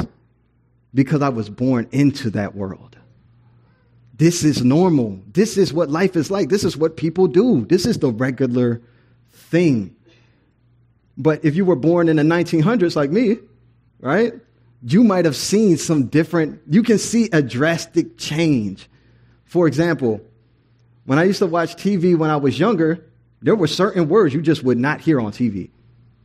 because 0.93 1.23
I 1.23 1.29
was 1.29 1.49
born 1.49 1.89
into 1.91 2.31
that 2.31 2.55
world. 2.55 2.97
This 4.17 4.45
is 4.45 4.63
normal. 4.63 5.21
This 5.33 5.57
is 5.59 5.73
what 5.73 5.91
life 5.91 6.15
is 6.15 6.31
like. 6.31 6.49
This 6.49 6.63
is 6.63 6.77
what 6.77 6.97
people 6.97 7.27
do. 7.27 7.65
This 7.67 7.85
is 7.85 7.99
the 7.99 8.11
regular 8.13 8.81
thing. 9.33 9.97
But 11.17 11.45
if 11.45 11.57
you 11.57 11.65
were 11.65 11.77
born 11.77 12.09
in 12.09 12.17
the 12.17 12.23
1900s 12.23 12.95
like 12.95 13.11
me, 13.11 13.39
right, 14.01 14.35
you 14.87 15.03
might 15.03 15.25
have 15.25 15.37
seen 15.37 15.77
some 15.79 16.07
different, 16.07 16.61
you 16.69 16.83
can 16.83 16.99
see 16.99 17.29
a 17.33 17.43
drastic 17.43 18.17
change. 18.19 18.89
For 19.45 19.67
example, 19.67 20.21
when 21.07 21.19
I 21.19 21.25
used 21.25 21.39
to 21.41 21.47
watch 21.47 21.75
TV 21.77 22.17
when 22.17 22.31
I 22.31 22.37
was 22.37 22.59
younger, 22.59 23.05
there 23.43 23.57
were 23.57 23.67
certain 23.67 24.09
words 24.09 24.35
you 24.35 24.43
just 24.43 24.63
would 24.63 24.79
not 24.79 25.01
hear 25.01 25.21
on 25.21 25.33
TV. 25.33 25.71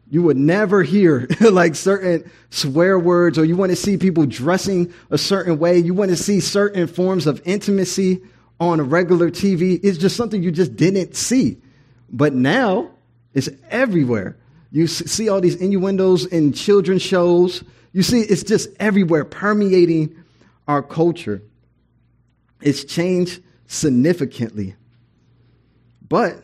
You 0.10 0.24
would 0.24 0.38
never 0.38 0.82
hear 0.82 1.28
like 1.42 1.76
certain 1.76 2.30
swear 2.50 2.98
words, 2.98 3.38
or 3.38 3.46
you 3.46 3.56
want 3.56 3.72
to 3.72 3.76
see 3.76 3.98
people 3.98 4.26
dressing 4.26 4.94
a 5.12 5.18
certain 5.18 5.60
way. 5.60 5.78
You 5.78 5.94
want 5.94 6.10
to 6.12 6.18
see 6.18 6.40
certain 6.40 6.88
forms 6.88 7.28
of 7.28 7.42
intimacy 7.46 8.22
on 8.60 8.80
a 8.80 8.84
regular 8.84 9.30
TV. 9.30 9.80
It's 9.84 9.98
just 9.98 10.16
something 10.16 10.42
you 10.42 10.52
just 10.52 10.76
didn't 10.76 11.16
see. 11.16 11.62
But 12.12 12.34
now 12.34 12.92
it's 13.34 13.50
everywhere. 13.70 14.38
You 14.72 14.88
see 14.88 15.30
all 15.30 15.42
these 15.42 15.56
innuendos 15.56 16.26
in 16.26 16.54
children's 16.54 17.02
shows. 17.02 17.64
You 17.92 18.04
see, 18.04 18.22
it's 18.22 18.44
just 18.44 18.70
everywhere, 18.80 19.26
permeating 19.26 20.16
our 20.68 20.84
culture. 20.84 21.42
It's 22.62 22.84
changed 22.84 23.42
significantly. 23.68 24.76
But 26.08 26.44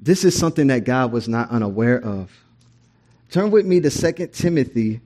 this 0.00 0.24
is 0.24 0.36
something 0.38 0.68
that 0.68 0.84
God 0.84 1.12
was 1.12 1.28
not 1.28 1.50
unaware 1.50 2.02
of. 2.02 2.30
Turn 3.30 3.50
with 3.50 3.66
me 3.66 3.80
to 3.80 3.90
2 3.90 4.28
Timothy 4.28 5.00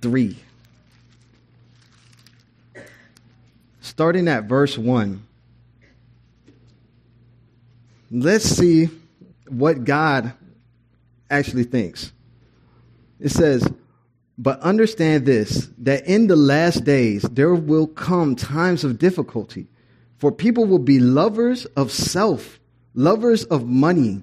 3. 0.00 0.36
Starting 3.80 4.28
at 4.28 4.44
verse 4.44 4.76
1. 4.76 5.22
Let's 8.10 8.44
see 8.44 8.88
what 9.48 9.84
God 9.84 10.32
actually 11.30 11.64
thinks. 11.64 12.12
It 13.20 13.30
says, 13.30 13.70
But 14.38 14.60
understand 14.60 15.26
this, 15.26 15.68
that 15.78 16.06
in 16.06 16.26
the 16.26 16.36
last 16.36 16.84
days 16.84 17.22
there 17.22 17.54
will 17.54 17.86
come 17.86 18.34
times 18.34 18.82
of 18.82 18.98
difficulty, 18.98 19.66
for 20.18 20.32
people 20.32 20.64
will 20.64 20.78
be 20.78 20.98
lovers 20.98 21.66
of 21.66 21.92
self, 21.92 22.58
lovers 22.94 23.44
of 23.44 23.66
money 23.66 24.22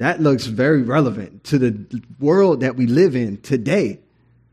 That 0.00 0.18
looks 0.18 0.46
very 0.46 0.80
relevant 0.80 1.44
to 1.44 1.58
the 1.58 2.02
world 2.18 2.60
that 2.60 2.74
we 2.74 2.86
live 2.86 3.14
in 3.14 3.36
today. 3.42 4.00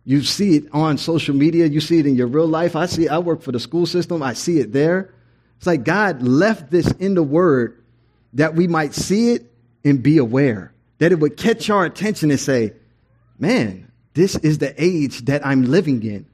You 0.04 0.22
see 0.22 0.58
it 0.58 0.66
on 0.74 0.98
social 0.98 1.34
media, 1.34 1.68
you 1.68 1.80
see 1.80 2.00
it 2.00 2.06
in 2.06 2.18
your 2.18 2.27
real 2.27 2.48
life. 2.48 2.75
I 2.75 2.86
see 2.86 3.08
I 3.08 3.20
work 3.20 3.42
for 3.42 3.54
the 3.54 3.60
school 3.62 3.86
system, 3.86 4.22
I 4.22 4.34
see 4.34 4.60
it 4.60 4.74
there. 4.74 5.13
It's 5.56 5.66
like 5.66 5.86
God 5.86 6.22
left 6.22 6.70
this 6.70 6.92
in 6.92 7.13
the 7.13 7.24
word 7.24 7.82
that 8.34 8.56
we 8.56 8.68
might 8.68 8.94
see 8.94 9.32
it 9.32 9.50
and 9.86 10.04
be 10.04 10.18
aware, 10.18 10.74
that 10.98 11.13
it 11.13 11.20
would 11.20 11.38
catch 11.38 11.70
our 11.70 11.86
attention 11.86 12.30
and 12.30 12.39
say, 12.42 12.74
man, 13.39 13.89
this 14.16 14.36
is 14.36 14.58
the 14.58 14.75
age 14.77 15.25
that 15.27 15.46
I'm 15.48 15.63
living 15.63 16.04
in. 16.04 16.25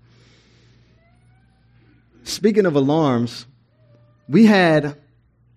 Speaking 2.24 2.66
of 2.66 2.76
alarms, 2.76 3.46
we 4.28 4.48
had 4.48 4.98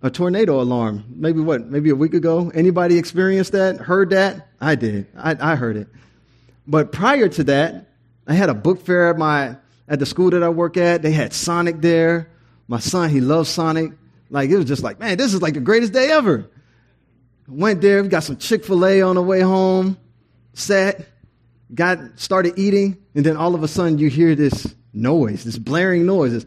a 0.06 0.10
tornado 0.10 0.60
alarm. 0.60 1.04
Maybe 1.08 1.40
what? 1.40 1.66
Maybe 1.66 1.90
a 1.90 1.94
week 1.94 2.14
ago. 2.14 2.50
Anybody 2.54 2.96
experienced 2.96 3.52
that? 3.52 3.76
Heard 3.76 4.10
that? 4.10 4.48
I 4.60 4.74
did. 4.74 5.06
I, 5.16 5.36
I 5.40 5.56
heard 5.56 5.76
it. 5.76 5.88
But 6.66 6.92
prior 6.92 7.28
to 7.28 7.44
that, 7.44 7.88
I 8.26 8.34
had 8.34 8.48
a 8.48 8.54
book 8.54 8.80
fair 8.80 9.10
at 9.10 9.18
my 9.18 9.56
at 9.88 9.98
the 9.98 10.06
school 10.06 10.30
that 10.30 10.42
I 10.42 10.48
work 10.48 10.76
at. 10.76 11.02
They 11.02 11.12
had 11.12 11.32
Sonic 11.32 11.80
there. 11.80 12.30
My 12.68 12.80
son, 12.80 13.10
he 13.10 13.20
loves 13.20 13.48
Sonic. 13.48 13.92
Like 14.30 14.50
it 14.50 14.56
was 14.56 14.64
just 14.64 14.82
like, 14.82 14.98
man, 14.98 15.16
this 15.18 15.34
is 15.34 15.42
like 15.42 15.54
the 15.54 15.60
greatest 15.60 15.92
day 15.92 16.10
ever. 16.10 16.50
Went 17.48 17.80
there, 17.80 18.02
we 18.02 18.08
got 18.08 18.24
some 18.24 18.36
Chick 18.36 18.64
Fil 18.64 18.84
A 18.84 19.02
on 19.02 19.14
the 19.14 19.22
way 19.22 19.40
home. 19.40 19.96
Sat, 20.54 21.06
got 21.74 21.98
started 22.16 22.54
eating, 22.56 22.96
and 23.14 23.24
then 23.24 23.36
all 23.36 23.54
of 23.54 23.62
a 23.62 23.68
sudden 23.68 23.98
you 23.98 24.08
hear 24.08 24.34
this 24.34 24.74
noise, 24.92 25.44
this 25.44 25.58
blaring 25.58 26.06
noise. 26.06 26.32
This, 26.32 26.46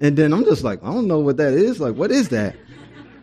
And 0.00 0.16
then 0.16 0.32
I'm 0.32 0.44
just 0.44 0.62
like, 0.62 0.82
I 0.82 0.92
don't 0.92 1.08
know 1.08 1.18
what 1.18 1.38
that 1.38 1.54
is. 1.54 1.80
Like, 1.80 1.94
what 1.94 2.10
is 2.10 2.28
that? 2.28 2.54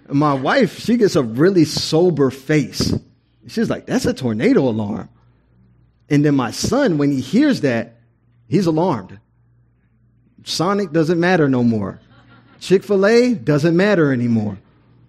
And 0.07 0.19
my 0.19 0.33
wife, 0.33 0.79
she 0.79 0.97
gets 0.97 1.15
a 1.15 1.23
really 1.23 1.65
sober 1.65 2.29
face. 2.29 2.93
She's 3.47 3.69
like, 3.69 3.85
that's 3.85 4.05
a 4.05 4.13
tornado 4.13 4.61
alarm. 4.61 5.09
And 6.09 6.23
then 6.23 6.35
my 6.35 6.51
son, 6.51 6.97
when 6.97 7.11
he 7.11 7.21
hears 7.21 7.61
that, 7.61 7.97
he's 8.47 8.67
alarmed. 8.67 9.19
Sonic 10.43 10.91
doesn't 10.91 11.19
matter 11.19 11.49
no 11.49 11.63
more. 11.63 11.99
Chick 12.59 12.83
fil 12.83 13.05
A 13.05 13.33
doesn't 13.33 13.75
matter 13.75 14.11
anymore. 14.11 14.57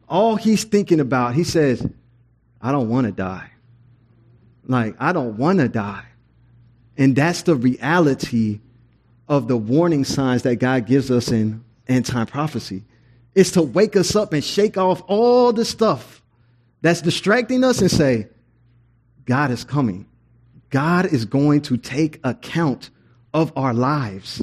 All 0.08 0.37
he's 0.37 0.64
thinking 0.64 1.00
about, 1.00 1.35
he 1.35 1.44
says, 1.44 1.87
I 2.62 2.73
don't 2.73 2.88
want 2.88 3.06
to 3.06 3.12
die. 3.12 3.50
Like, 4.66 4.96
I 4.99 5.12
don't 5.12 5.37
want 5.37 5.58
to 5.58 5.68
die. 5.68 6.04
And 6.96 7.14
that's 7.14 7.42
the 7.42 7.54
reality 7.54 8.61
of 9.28 9.49
the 9.49 9.56
warning 9.56 10.04
signs 10.04 10.42
that 10.42 10.56
God 10.56 10.87
gives 10.87 11.11
us 11.11 11.30
in 11.30 11.64
end 11.88 12.06
time 12.06 12.26
prophecy. 12.26 12.85
It's 13.35 13.52
to 13.52 13.62
wake 13.62 13.97
us 13.97 14.16
up 14.16 14.33
and 14.33 14.42
shake 14.42 14.78
off 14.78 15.02
all 15.06 15.52
the 15.52 15.64
stuff 15.64 16.23
that's 16.80 17.02
distracting 17.02 17.64
us 17.64 17.80
and 17.80 17.90
say, 17.90 18.28
God 19.25 19.50
is 19.50 19.64
coming. 19.64 20.06
God 20.71 21.06
is 21.06 21.25
going 21.25 21.62
to 21.62 21.76
take 21.76 22.21
account 22.25 22.90
of 23.35 23.52
our 23.56 23.75
lives. 23.75 24.42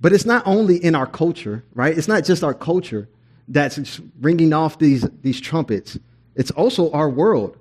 But 0.00 0.12
it's 0.12 0.24
not 0.24 0.42
only 0.46 0.76
in 0.76 0.94
our 0.94 1.06
culture, 1.06 1.64
right? 1.74 1.96
It's 1.96 2.08
not 2.08 2.24
just 2.24 2.44
our 2.44 2.54
culture 2.54 3.08
that's 3.48 4.00
ringing 4.20 4.52
off 4.52 4.78
these, 4.78 5.08
these 5.22 5.40
trumpets, 5.40 5.98
it's 6.34 6.50
also 6.50 6.90
our 6.92 7.08
world. 7.08 7.56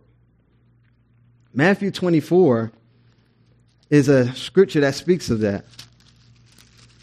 Matthew 1.54 1.92
24 1.92 2.72
is 3.90 4.10
a 4.10 4.34
scripture 4.34 4.82
that 4.82 4.96
speaks 4.96 5.30
of 5.30 5.40
that. 5.40 5.66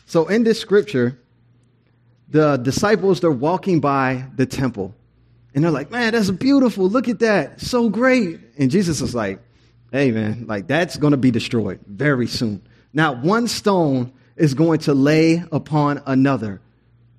So 0.07 0.29
in 0.29 0.45
this 0.45 0.61
scripture, 0.61 1.19
the 2.29 2.57
disciples, 2.57 3.21
they're 3.21 3.31
walking 3.31 3.81
by 3.81 4.27
the 4.37 4.47
temple. 4.47 4.95
And 5.55 5.65
they're 5.65 5.71
like, 5.71 5.91
man, 5.91 6.13
that's 6.13 6.31
beautiful. 6.31 6.89
Look 6.89 7.09
at 7.09 7.21
that. 7.21 7.61
So 7.61 7.89
great. 7.89 8.41
And 8.59 8.71
Jesus 8.71 9.01
is 9.01 9.15
like, 9.15 9.41
hey, 9.91 10.11
man, 10.11 10.47
like 10.47 10.67
that's 10.67 10.97
going 10.97 11.13
to 11.13 11.19
be 11.19 11.31
destroyed 11.31 11.81
very 11.87 12.27
soon. 12.27 12.63
Now, 12.93 13.15
one 13.15 13.49
stone 13.49 14.13
is 14.37 14.55
going 14.55 14.81
to 14.81 14.95
lay 14.95 15.43
upon 15.53 16.03
another. 16.07 16.61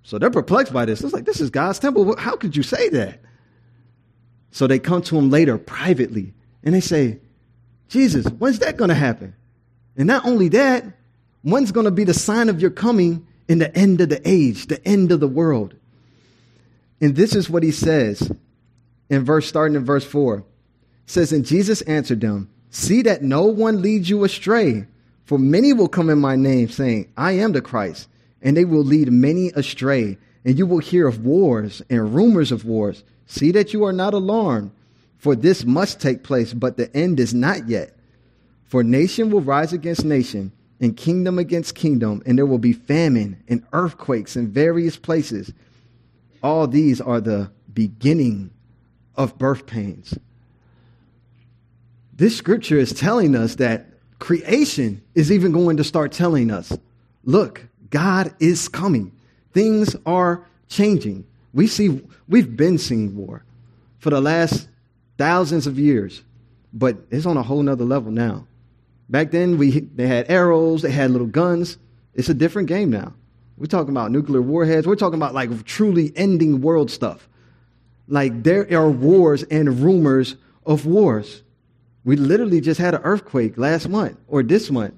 So 0.03 0.19
they're 0.19 0.31
perplexed 0.31 0.73
by 0.73 0.85
this. 0.85 1.01
It's 1.01 1.13
like, 1.13 1.25
this 1.25 1.39
is 1.39 1.49
God's 1.49 1.79
temple. 1.79 2.17
How 2.17 2.35
could 2.35 2.55
you 2.55 2.63
say 2.63 2.89
that? 2.89 3.19
So 4.51 4.67
they 4.67 4.79
come 4.79 5.01
to 5.03 5.17
him 5.17 5.29
later 5.29 5.57
privately 5.57 6.33
and 6.63 6.75
they 6.75 6.81
say, 6.81 7.19
Jesus, 7.87 8.25
when's 8.25 8.59
that 8.59 8.77
going 8.77 8.89
to 8.89 8.95
happen? 8.95 9.35
And 9.95 10.07
not 10.07 10.25
only 10.25 10.49
that, 10.49 10.85
One's 11.43 11.73
going 11.73 11.85
to 11.85 11.91
be 11.91 12.05
the 12.05 12.13
sign 12.13 12.47
of 12.47 12.61
your 12.61 12.71
coming 12.71 13.27
in 13.47 13.59
the 13.59 13.75
end 13.77 13.99
of 13.99 14.09
the 14.09 14.21
age, 14.23 14.67
the 14.67 14.85
end 14.87 15.11
of 15.11 15.19
the 15.19 15.27
world. 15.27 15.75
And 17.01 17.15
this 17.15 17.35
is 17.35 17.49
what 17.49 17.63
he 17.63 17.71
says 17.71 18.31
in 19.09 19.25
verse 19.25 19.45
starting 19.45 19.75
in 19.75 19.83
verse 19.83 20.05
4. 20.05 20.37
It 20.37 20.43
says, 21.05 21.33
And 21.33 21.45
Jesus 21.45 21.81
answered 21.81 22.21
them, 22.21 22.49
See 22.69 23.01
that 23.01 23.21
no 23.21 23.43
one 23.43 23.81
leads 23.81 24.09
you 24.09 24.23
astray, 24.23 24.87
for 25.25 25.37
many 25.37 25.73
will 25.73 25.89
come 25.89 26.09
in 26.09 26.19
my 26.19 26.37
name, 26.37 26.69
saying, 26.69 27.11
I 27.17 27.33
am 27.33 27.51
the 27.51 27.61
Christ, 27.61 28.07
and 28.41 28.55
they 28.55 28.65
will 28.65 28.83
lead 28.83 29.11
many 29.11 29.49
astray. 29.49 30.17
And 30.45 30.57
you 30.57 30.65
will 30.65 30.79
hear 30.79 31.07
of 31.07 31.25
wars 31.25 31.81
and 31.89 32.15
rumors 32.15 32.51
of 32.51 32.65
wars. 32.65 33.03
See 33.27 33.51
that 33.51 33.73
you 33.73 33.83
are 33.83 33.93
not 33.93 34.13
alarmed, 34.13 34.71
for 35.17 35.35
this 35.35 35.65
must 35.65 35.99
take 35.99 36.23
place, 36.23 36.53
but 36.53 36.77
the 36.77 36.93
end 36.95 37.19
is 37.19 37.33
not 37.33 37.67
yet. 37.67 37.95
For 38.73 38.83
nation 38.83 39.29
will 39.29 39.41
rise 39.41 39.71
against 39.71 40.03
nation, 40.03 40.51
and 40.79 40.97
kingdom 40.97 41.37
against 41.37 41.75
kingdom, 41.75 42.23
and 42.25 42.35
there 42.35 42.47
will 42.47 42.57
be 42.57 42.73
famine 42.73 43.37
and 43.47 43.63
earthquakes 43.71 44.35
in 44.35 44.47
various 44.47 44.97
places. 44.97 45.53
All 46.41 46.65
these 46.65 46.99
are 46.99 47.21
the 47.21 47.51
beginning 47.71 48.49
of 49.13 49.37
birth 49.37 49.67
pains. 49.67 50.17
This 52.13 52.35
scripture 52.35 52.79
is 52.79 52.91
telling 52.93 53.35
us 53.35 53.57
that 53.57 53.89
creation 54.17 55.03
is 55.13 55.31
even 55.31 55.51
going 55.51 55.77
to 55.77 55.83
start 55.83 56.11
telling 56.11 56.49
us 56.49 56.75
look, 57.25 57.67
God 57.91 58.33
is 58.39 58.67
coming. 58.67 59.11
Things 59.51 59.95
are 60.07 60.47
changing. 60.67 61.27
We 61.53 61.67
see, 61.67 62.01
we've 62.27 62.57
been 62.57 62.79
seeing 62.79 63.15
war 63.15 63.43
for 63.99 64.09
the 64.09 64.19
last 64.19 64.67
thousands 65.19 65.67
of 65.67 65.77
years, 65.77 66.23
but 66.73 66.97
it's 67.11 67.27
on 67.27 67.37
a 67.37 67.43
whole 67.43 67.61
nother 67.61 67.85
level 67.85 68.11
now. 68.11 68.47
Back 69.13 69.29
then, 69.29 69.59
we, 69.59 69.81
they 69.81 70.07
had 70.07 70.25
arrows, 70.27 70.81
they 70.81 70.89
had 70.89 71.11
little 71.11 71.27
guns. 71.27 71.77
It's 72.15 72.29
a 72.29 72.33
different 72.33 72.67
game 72.67 72.89
now. 72.89 73.13
We're 73.57 73.67
talking 73.67 73.91
about 73.91 74.09
nuclear 74.09 74.41
warheads. 74.41 74.87
We're 74.87 74.95
talking 74.95 75.19
about 75.19 75.35
like 75.35 75.65
truly 75.65 76.11
ending 76.15 76.61
world 76.61 76.89
stuff. 76.89 77.29
Like 78.07 78.41
there 78.41 78.67
are 78.75 78.89
wars 78.89 79.43
and 79.43 79.81
rumors 79.81 80.35
of 80.65 80.87
wars. 80.87 81.43
We 82.03 82.15
literally 82.15 82.59
just 82.59 82.79
had 82.79 82.95
an 82.95 83.01
earthquake 83.03 83.55
last 83.55 83.87
month 83.87 84.17
or 84.27 84.41
this 84.41 84.71
month 84.71 84.95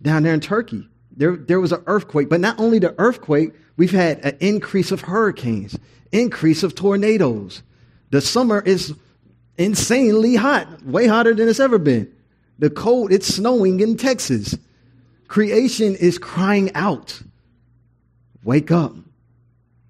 down 0.00 0.22
there 0.22 0.32
in 0.32 0.40
Turkey. 0.40 0.88
There, 1.14 1.36
there 1.36 1.60
was 1.60 1.72
an 1.72 1.82
earthquake, 1.86 2.30
but 2.30 2.40
not 2.40 2.58
only 2.58 2.78
the 2.78 2.94
earthquake, 2.96 3.52
we've 3.76 3.90
had 3.90 4.24
an 4.24 4.38
increase 4.40 4.90
of 4.90 5.02
hurricanes, 5.02 5.78
increase 6.12 6.62
of 6.62 6.74
tornadoes. 6.74 7.62
The 8.08 8.22
summer 8.22 8.62
is 8.62 8.94
insanely 9.58 10.36
hot, 10.36 10.82
way 10.82 11.06
hotter 11.06 11.34
than 11.34 11.46
it's 11.46 11.60
ever 11.60 11.76
been. 11.76 12.10
The 12.58 12.70
cold, 12.70 13.12
it's 13.12 13.34
snowing 13.34 13.80
in 13.80 13.96
Texas. 13.96 14.56
Creation 15.28 15.94
is 15.94 16.18
crying 16.18 16.74
out. 16.74 17.20
Wake 18.42 18.70
up. 18.70 18.94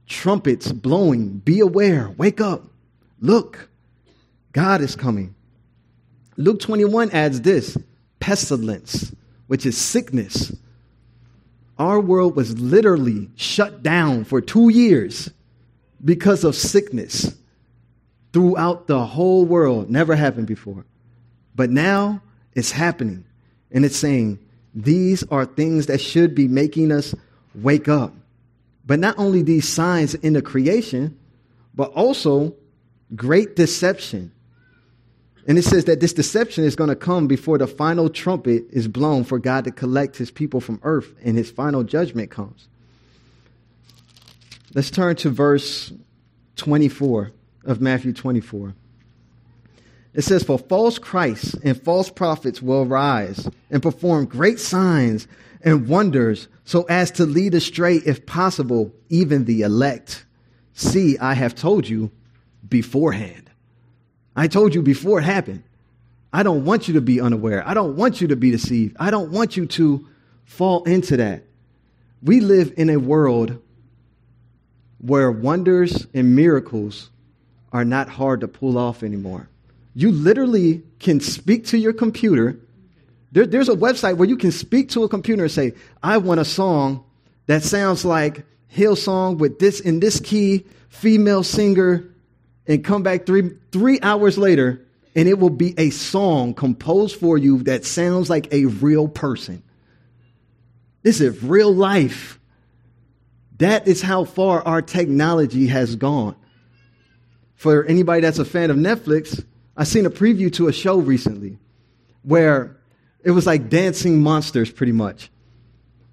Trumpets 0.07 0.73
blowing. 0.73 1.39
Be 1.39 1.61
aware. 1.61 2.11
Wake 2.17 2.41
up. 2.41 2.65
Look. 3.21 3.69
God 4.53 4.81
is 4.81 4.97
coming. 4.97 5.35
Luke 6.37 6.61
21 6.61 7.11
adds 7.11 7.41
this 7.41 7.77
pestilence, 8.21 9.15
which 9.47 9.65
is 9.67 9.77
sickness. 9.77 10.55
Our 11.79 12.01
world 12.01 12.37
was 12.37 12.59
literally 12.59 13.31
shut 13.37 13.83
down 13.83 14.25
for 14.25 14.41
two 14.41 14.69
years 14.69 15.31
because 16.05 16.45
of 16.45 16.55
sickness 16.55 17.35
throughout 18.33 18.87
the 18.87 19.05
whole 19.05 19.45
world. 19.45 19.91
Never 19.91 20.17
happened 20.17 20.47
before. 20.47 20.85
But 21.55 21.71
now 21.71 22.23
it's 22.59 22.71
happening. 22.71 23.25
And 23.71 23.85
it's 23.85 23.97
saying, 23.97 24.39
these 24.75 25.23
are 25.25 25.45
things 25.45 25.87
that 25.87 26.01
should 26.01 26.35
be 26.35 26.49
making 26.49 26.93
us 26.93 27.15
wake 27.55 27.89
up. 27.89 28.15
But 28.87 28.99
not 28.99 29.19
only 29.19 29.43
these 29.43 29.69
signs 29.69 30.15
in 30.15 30.33
the 30.33 30.43
creation, 30.43 31.19
but 31.75 31.93
also 31.93 32.55
great 33.15 33.57
deception. 33.57 34.33
And 35.47 35.59
it 35.59 35.63
says 35.63 35.85
that 35.87 36.01
this 36.01 36.13
deception 36.13 36.65
is 36.65 36.77
going 36.77 36.91
to 36.91 36.97
come 36.97 37.27
before 37.27 37.59
the 37.59 37.67
final 37.67 38.11
trumpet 38.11 38.65
is 38.71 38.89
blown 38.89 39.25
for 39.25 39.39
God 39.39 39.65
to 39.65 39.71
collect 39.71 40.17
his 40.17 40.31
people 40.31 40.61
from 40.61 40.81
earth 40.83 41.15
and 41.25 41.37
his 41.37 41.51
final 41.51 41.83
judgment 41.85 42.31
comes. 42.31 42.69
Let's 44.75 44.91
turn 44.91 45.17
to 45.17 45.31
verse 45.31 45.93
24 46.57 47.33
of 47.65 47.81
Matthew 47.81 48.13
24. 48.13 48.75
It 50.15 50.23
says, 50.23 50.43
For 50.43 50.59
false 50.59 50.99
Christs 50.99 51.55
and 51.63 51.81
false 51.81 52.11
prophets 52.11 52.63
will 52.63 52.87
rise 52.87 53.49
and 53.71 53.83
perform 53.83 54.27
great 54.27 54.59
signs 54.59 55.29
and 55.63 55.89
wonders 55.89 56.49
so 56.65 56.83
as 56.85 57.11
to 57.13 57.27
lead 57.27 57.55
astray, 57.55 57.97
if 57.97 58.27
possible, 58.27 58.93
even 59.09 59.45
the 59.45 59.63
elect. 59.63 60.25
See, 60.75 61.19
I 61.19 61.35
have 61.35 61.55
told 61.55 61.89
you 61.89 62.11
beforehand. 62.69 63.51
I 64.37 64.49
told 64.49 64.75
you 64.75 64.83
before 64.83 65.19
it 65.19 65.25
happened. 65.25 65.65
I 66.33 66.43
don't 66.43 66.65
want 66.65 66.89
you 66.89 66.95
to 66.95 67.01
be 67.01 67.21
unaware. 67.21 67.67
I 67.67 67.75
don't 67.75 67.97
want 67.97 68.21
you 68.21 68.29
to 68.29 68.37
be 68.37 68.51
deceived. 68.51 68.97
I 69.01 69.11
don't 69.11 69.31
want 69.31 69.57
you 69.57 69.67
to 69.67 70.07
fall 70.45 70.85
into 70.85 71.17
that. 71.17 71.45
We 72.23 72.41
live 72.41 72.75
in 72.77 72.91
a 72.91 72.99
world 72.99 73.61
where 74.99 75.31
wonders 75.31 76.07
and 76.13 76.35
miracles 76.37 77.11
are 77.73 77.85
not 77.85 78.09
hard 78.09 78.41
to 78.41 78.49
pull 78.49 78.77
off 78.77 79.03
anymore. 79.03 79.49
You 79.99 80.13
literally 80.13 80.85
can 81.01 81.19
speak 81.19 81.67
to 81.67 81.77
your 81.77 81.93
computer. 81.93 82.57
There, 83.33 83.47
there's 83.47 83.69
a 83.69 83.75
website 83.75 84.17
where 84.17 84.29
you 84.29 84.37
can 84.37 84.53
speak 84.53 84.91
to 84.91 85.03
a 85.03 85.09
computer 85.09 85.43
and 85.43 85.51
say, 85.51 85.75
I 86.01 86.19
want 86.19 86.39
a 86.39 86.45
song 86.45 87.03
that 87.47 87.65
sounds 87.65 88.05
like 88.05 88.45
Hillsong 88.73 89.39
with 89.39 89.59
this 89.59 89.81
in 89.81 89.99
this 89.99 90.21
key, 90.21 90.67
female 90.89 91.43
singer, 91.43 92.05
and 92.69 92.85
come 92.85 93.03
back 93.03 93.27
three, 93.27 93.51
three 93.73 93.99
hours 94.01 94.39
later, 94.39 94.87
and 95.17 95.29
it 95.29 95.41
will 95.41 95.51
be 95.51 95.75
a 95.77 95.91
song 95.91 96.55
composed 96.55 97.17
for 97.17 97.37
you 97.37 97.65
that 97.65 97.85
sounds 97.85 98.31
like 98.31 98.53
a 98.53 98.67
real 98.67 99.09
person. 99.09 99.65
This 101.03 101.21
is 101.21 101.43
real 101.43 101.75
life. 101.75 102.39
That 103.57 103.89
is 103.89 104.01
how 104.01 104.27
far 104.27 104.63
our 104.63 104.81
technology 104.81 105.67
has 105.67 105.97
gone. 105.97 106.37
For 107.57 107.85
anybody 107.85 108.21
that's 108.21 108.39
a 108.39 108.45
fan 108.45 108.71
of 108.71 108.77
Netflix, 108.77 109.45
I 109.79 109.85
seen 109.85 110.05
a 110.05 110.11
preview 110.11 110.53
to 110.55 110.69
a 110.69 110.73
show 110.73 110.99
recently 110.99 111.57
where 112.23 112.77
it 113.25 113.31
was 113.31 113.47
like 113.47 113.71
dancing 113.71 114.21
monsters 114.21 114.71
pretty 114.71 114.93
much. 114.93 115.31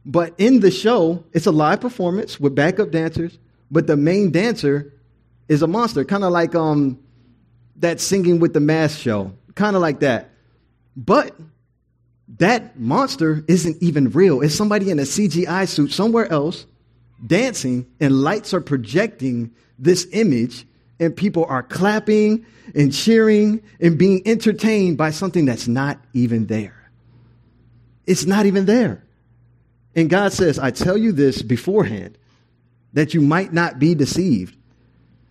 But 0.06 0.36
in 0.38 0.60
the 0.60 0.72
show, 0.72 1.26
it's 1.34 1.48
a 1.48 1.52
live 1.52 1.82
performance 1.82 2.40
with 2.40 2.56
backup 2.56 2.92
dancers, 2.92 3.38
but 3.72 3.88
the 3.88 3.98
main 3.98 4.32
dancer 4.32 4.94
is 5.50 5.62
a 5.62 5.68
monster, 5.68 6.06
kind 6.06 6.24
of 6.24 6.32
like 6.32 6.54
um, 6.56 7.00
that 7.78 8.00
singing 8.00 8.40
with 8.40 8.54
the 8.54 8.60
mask 8.60 9.00
show, 9.00 9.34
kind 9.56 9.76
of 9.76 9.82
like 9.82 10.00
that. 10.00 10.30
But 10.96 11.36
that 12.38 12.80
monster 12.80 13.44
isn't 13.48 13.82
even 13.82 14.12
real. 14.12 14.42
It's 14.42 14.56
somebody 14.56 14.92
in 14.92 15.00
a 15.00 15.04
CGI 15.04 15.68
suit 15.68 15.92
somewhere 15.92 16.32
else 16.32 16.66
dancing, 17.26 17.88
and 18.00 18.22
lights 18.22 18.54
are 18.54 18.62
projecting 18.62 19.52
this 19.80 20.08
image, 20.12 20.66
and 21.00 21.16
people 21.16 21.46
are 21.46 21.64
clapping 21.64 22.46
and 22.74 22.94
cheering 22.94 23.62
and 23.80 23.98
being 23.98 24.22
entertained 24.26 24.98
by 24.98 25.12
something 25.12 25.46
that's 25.46 25.68
not 25.68 26.00
even 26.14 26.48
there. 26.48 26.90
It's 28.06 28.26
not 28.26 28.46
even 28.46 28.66
there. 28.66 29.04
And 29.96 30.10
God 30.10 30.34
says, 30.34 30.60
I 30.60 30.72
tell 30.72 30.98
you 30.98 31.12
this 31.12 31.42
beforehand 31.42 32.18
that 32.94 33.14
you 33.14 33.22
might 33.22 33.54
not 33.54 33.80
be 33.80 33.96
deceived. 33.96 34.56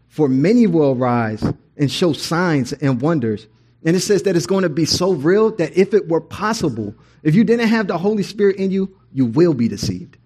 For 0.09 0.29
many 0.29 0.67
will 0.67 0.95
rise 0.95 1.45
and 1.77 1.91
show 1.91 2.13
signs 2.13 2.73
and 2.73 3.01
wonders. 3.01 3.47
And 3.85 3.97
it 3.97 4.01
says 4.01 4.23
that 4.23 4.37
it's 4.37 4.47
going 4.47 4.63
to 4.63 4.69
be 4.69 4.85
so 4.85 5.13
real 5.13 5.51
that 5.57 5.77
if 5.77 5.93
it 5.93 6.09
were 6.09 6.21
possible, 6.21 6.95
if 7.23 7.35
you 7.35 7.45
didn't 7.45 7.69
have 7.69 7.89
the 7.89 7.99
Holy 7.99 8.23
Spirit 8.23 8.57
in 8.57 8.71
you, 8.71 8.97
you 9.13 9.27
will 9.27 9.55
be 9.55 9.69
deceived. 9.69 10.17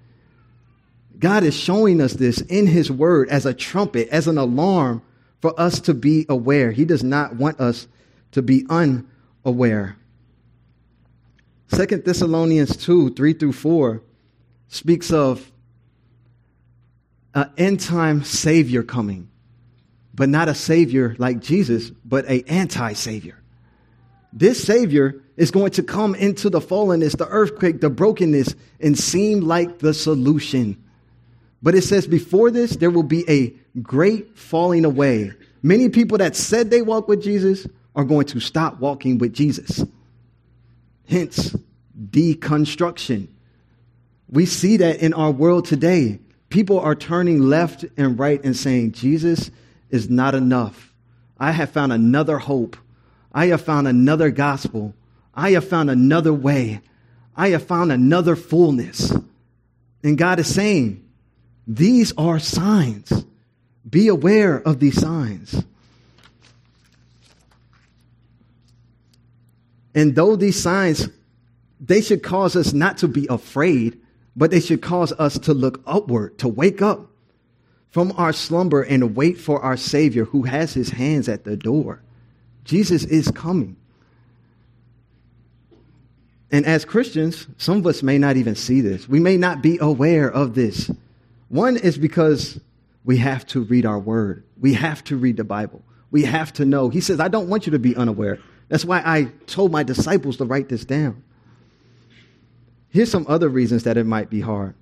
God 1.18 1.42
is 1.42 1.56
showing 1.58 2.00
us 2.00 2.12
this 2.12 2.40
in 2.42 2.66
His 2.66 2.90
Word 2.90 3.28
as 3.28 3.46
a 3.46 3.54
trumpet, 3.54 4.08
as 4.10 4.28
an 4.28 4.38
alarm 4.38 5.02
for 5.40 5.58
us 5.58 5.80
to 5.80 5.94
be 5.94 6.26
aware. 6.28 6.72
He 6.72 6.84
does 6.84 7.02
not 7.02 7.36
want 7.36 7.60
us 7.60 7.86
to 8.32 8.42
be 8.42 8.66
unaware. 8.68 9.96
Second 11.68 12.04
Thessalonians 12.04 12.76
2 12.76 13.14
3 13.14 13.32
through 13.34 13.52
4 13.52 14.02
speaks 14.68 15.12
of 15.12 15.50
an 17.34 17.50
end 17.56 17.80
time 17.80 18.24
Savior 18.24 18.82
coming 18.82 19.28
but 20.18 20.28
not 20.28 20.48
a 20.48 20.54
savior 20.54 21.14
like 21.18 21.38
Jesus, 21.38 21.90
but 22.04 22.24
a 22.28 22.42
anti-savior. 22.48 23.40
This 24.32 24.60
savior 24.60 25.22
is 25.36 25.52
going 25.52 25.70
to 25.72 25.82
come 25.84 26.16
into 26.16 26.50
the 26.50 26.60
fallenness, 26.60 27.16
the 27.16 27.28
earthquake, 27.28 27.80
the 27.80 27.88
brokenness, 27.88 28.56
and 28.80 28.98
seem 28.98 29.42
like 29.42 29.78
the 29.78 29.94
solution. 29.94 30.82
But 31.62 31.74
it 31.74 31.82
says 31.82 32.06
before 32.06 32.50
this, 32.50 32.76
there 32.76 32.90
will 32.90 33.02
be 33.02 33.28
a 33.28 33.54
great 33.80 34.38
falling 34.38 34.84
away. 34.84 35.32
Many 35.62 35.88
people 35.88 36.18
that 36.18 36.36
said 36.36 36.70
they 36.70 36.82
walk 36.82 37.08
with 37.08 37.22
Jesus 37.22 37.66
are 37.96 38.04
going 38.04 38.26
to 38.26 38.40
stop 38.40 38.78
walking 38.78 39.18
with 39.18 39.32
Jesus. 39.32 39.84
Hence, 41.08 41.56
deconstruction. 41.98 43.28
We 44.28 44.46
see 44.46 44.76
that 44.76 45.00
in 45.00 45.14
our 45.14 45.30
world 45.30 45.64
today. 45.64 46.20
People 46.48 46.80
are 46.80 46.94
turning 46.94 47.40
left 47.40 47.84
and 47.96 48.18
right 48.18 48.42
and 48.44 48.56
saying, 48.56 48.92
Jesus 48.92 49.50
is 49.90 50.08
not 50.08 50.34
enough. 50.34 50.94
I 51.38 51.52
have 51.52 51.70
found 51.70 51.92
another 51.92 52.38
hope. 52.38 52.76
I 53.32 53.46
have 53.46 53.62
found 53.62 53.88
another 53.88 54.30
gospel. 54.30 54.94
I 55.34 55.52
have 55.52 55.68
found 55.68 55.90
another 55.90 56.32
way. 56.32 56.80
I 57.36 57.50
have 57.50 57.64
found 57.64 57.92
another 57.92 58.36
fullness. 58.36 59.12
And 60.02 60.16
God 60.16 60.38
is 60.38 60.52
saying, 60.52 61.07
these 61.68 62.14
are 62.16 62.38
signs. 62.38 63.26
Be 63.88 64.08
aware 64.08 64.56
of 64.56 64.80
these 64.80 64.98
signs. 64.98 65.62
And 69.94 70.14
though 70.14 70.34
these 70.34 70.60
signs, 70.60 71.08
they 71.80 72.00
should 72.00 72.22
cause 72.22 72.56
us 72.56 72.72
not 72.72 72.98
to 72.98 73.08
be 73.08 73.26
afraid, 73.28 74.00
but 74.34 74.50
they 74.50 74.60
should 74.60 74.80
cause 74.80 75.12
us 75.12 75.38
to 75.40 75.52
look 75.52 75.82
upward, 75.86 76.38
to 76.38 76.48
wake 76.48 76.80
up 76.80 77.06
from 77.90 78.12
our 78.16 78.32
slumber 78.32 78.82
and 78.82 79.14
wait 79.14 79.38
for 79.38 79.60
our 79.60 79.76
Savior 79.76 80.24
who 80.24 80.44
has 80.44 80.72
his 80.72 80.90
hands 80.90 81.28
at 81.28 81.44
the 81.44 81.56
door. 81.56 82.00
Jesus 82.64 83.04
is 83.04 83.30
coming. 83.30 83.76
And 86.50 86.64
as 86.64 86.86
Christians, 86.86 87.46
some 87.58 87.78
of 87.78 87.86
us 87.86 88.02
may 88.02 88.16
not 88.16 88.36
even 88.36 88.54
see 88.54 88.80
this. 88.80 89.06
We 89.06 89.20
may 89.20 89.36
not 89.36 89.62
be 89.62 89.78
aware 89.80 90.30
of 90.30 90.54
this. 90.54 90.90
One 91.48 91.76
is 91.76 91.98
because 91.98 92.60
we 93.04 93.16
have 93.18 93.46
to 93.46 93.62
read 93.62 93.86
our 93.86 93.98
word. 93.98 94.44
We 94.60 94.74
have 94.74 95.02
to 95.04 95.16
read 95.16 95.36
the 95.36 95.44
Bible. 95.44 95.82
We 96.10 96.24
have 96.24 96.52
to 96.54 96.64
know. 96.64 96.88
He 96.88 97.00
says, 97.00 97.20
I 97.20 97.28
don't 97.28 97.48
want 97.48 97.66
you 97.66 97.72
to 97.72 97.78
be 97.78 97.96
unaware. 97.96 98.38
That's 98.68 98.84
why 98.84 99.02
I 99.04 99.24
told 99.46 99.72
my 99.72 99.82
disciples 99.82 100.36
to 100.38 100.44
write 100.44 100.68
this 100.68 100.84
down. 100.84 101.22
Here's 102.90 103.10
some 103.10 103.26
other 103.28 103.48
reasons 103.48 103.84
that 103.84 103.96
it 103.96 104.04
might 104.04 104.30
be 104.30 104.40
hard. 104.40 104.74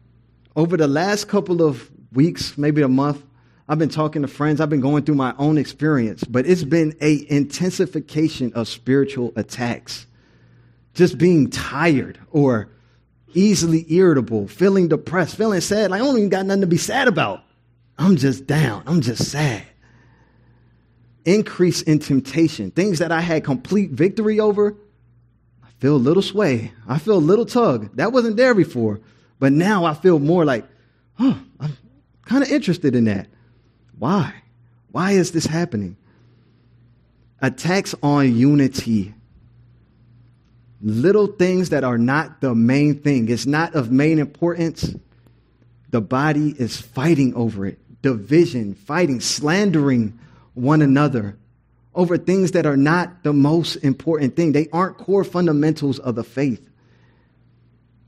Over 0.55 0.77
the 0.77 0.89
last 0.89 1.29
couple 1.29 1.63
of 1.63 1.91
weeks, 2.13 2.57
maybe 2.57 2.83
a 2.83 2.89
month, 2.89 3.23
I've 3.69 3.79
been 3.79 3.89
talking 3.89 4.23
to 4.23 4.29
friends. 4.29 4.61
I've 4.61 4.71
been 4.71 4.81
going 4.81 5.05
through 5.05 5.17
my 5.17 5.35
own 5.39 5.59
experience, 5.59 6.23
but 6.25 6.47
it's 6.47 6.65
been 6.65 6.97
a 7.01 7.27
intensification 7.31 8.53
of 8.55 8.69
spiritual 8.69 9.33
attacks 9.37 10.07
just 10.95 11.19
being 11.19 11.51
tired 11.51 12.19
or 12.31 12.71
easily 13.37 13.85
irritable, 13.93 14.49
feeling 14.49 14.89
depressed, 14.89 15.37
feeling 15.37 15.61
sad. 15.61 15.91
Like 15.91 16.01
I 16.01 16.05
don't 16.05 16.17
even 16.17 16.29
got 16.29 16.47
nothing 16.47 16.63
to 16.63 16.67
be 16.67 16.79
sad 16.79 17.07
about. 17.07 17.43
I'm 17.99 18.17
just 18.17 18.47
down. 18.47 18.83
I'm 18.87 19.01
just 19.01 19.31
sad. 19.31 19.63
Increase 21.25 21.83
in 21.83 21.99
temptation. 21.99 22.71
Things 22.71 22.99
that 22.99 23.13
I 23.13 23.21
had 23.21 23.45
complete 23.45 23.91
victory 23.91 24.41
over, 24.41 24.77
I 25.65 25.69
feel 25.79 25.97
a 25.97 25.99
little 25.99 26.23
sway. 26.23 26.73
I 26.89 26.99
feel 26.99 27.17
a 27.17 27.19
little 27.19 27.47
tug. 27.47 27.97
That 27.97 28.13
wasn't 28.13 28.37
there 28.37 28.55
before. 28.55 29.01
But 29.39 29.53
now 29.53 29.85
I 29.85 29.95
feel 29.95 30.19
more 30.19 30.45
like, 30.45 30.67
oh, 31.19 31.39
I'm 31.61 31.77
kind 32.25 32.43
of 32.43 32.51
interested 32.51 32.95
in 32.95 33.05
that. 33.05 33.29
Why? 33.99 34.35
Why 34.91 35.13
is 35.13 35.33
this 35.33 35.47
happening? 35.47 35.97
Attacks 37.43 37.95
on 38.03 38.35
unity 38.35 39.15
little 40.87 41.27
things 41.27 41.71
that 41.71 41.83
are 41.83 41.99
not 41.99 42.41
the 42.41 42.55
main 42.55 43.01
thing. 43.01 43.29
It's 43.29 43.45
not 43.45 43.75
of 43.75 43.91
main 43.91 44.21
importance. 44.21 44.95
The 45.91 46.01
body 46.01 46.55
is 46.57 46.81
fighting 46.81 47.35
over 47.35 47.67
it. 47.67 47.81
Division, 48.03 48.75
fighting, 48.75 49.21
slandering 49.21 50.17
one 50.55 50.83
another 50.83 51.37
over 51.93 52.17
things 52.17 52.53
that 52.53 52.67
are 52.67 52.77
not 52.77 53.25
the 53.25 53.33
most 53.33 53.77
important 53.77 54.37
thing. 54.37 54.53
They 54.53 54.69
aren't 54.73 54.97
core 54.97 55.25
fundamentals 55.25 55.99
of 55.99 56.15
the 56.15 56.23
faith. 56.23 56.65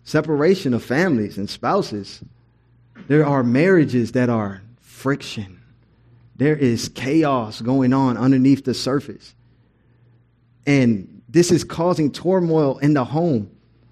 Separation 0.05 0.73
of 0.73 0.85
families 0.85 1.37
and 1.37 1.51
spouses. 1.51 2.23
There 3.09 3.27
are 3.27 3.43
marriages 3.43 4.13
that 4.13 4.29
are 4.29 4.63
friction. 4.83 5.61
There 6.37 6.57
is 6.57 6.89
chaos 6.91 7.61
going 7.61 7.93
on 7.93 8.17
underneath 8.17 8.65
the 8.65 8.75
surface. 8.75 9.35
And 10.65 11.18
this 11.29 11.53
is 11.53 11.65
causing 11.65 12.11
turmoil 12.11 12.79
in 12.79 12.95
the 12.95 13.05
home. 13.05 13.51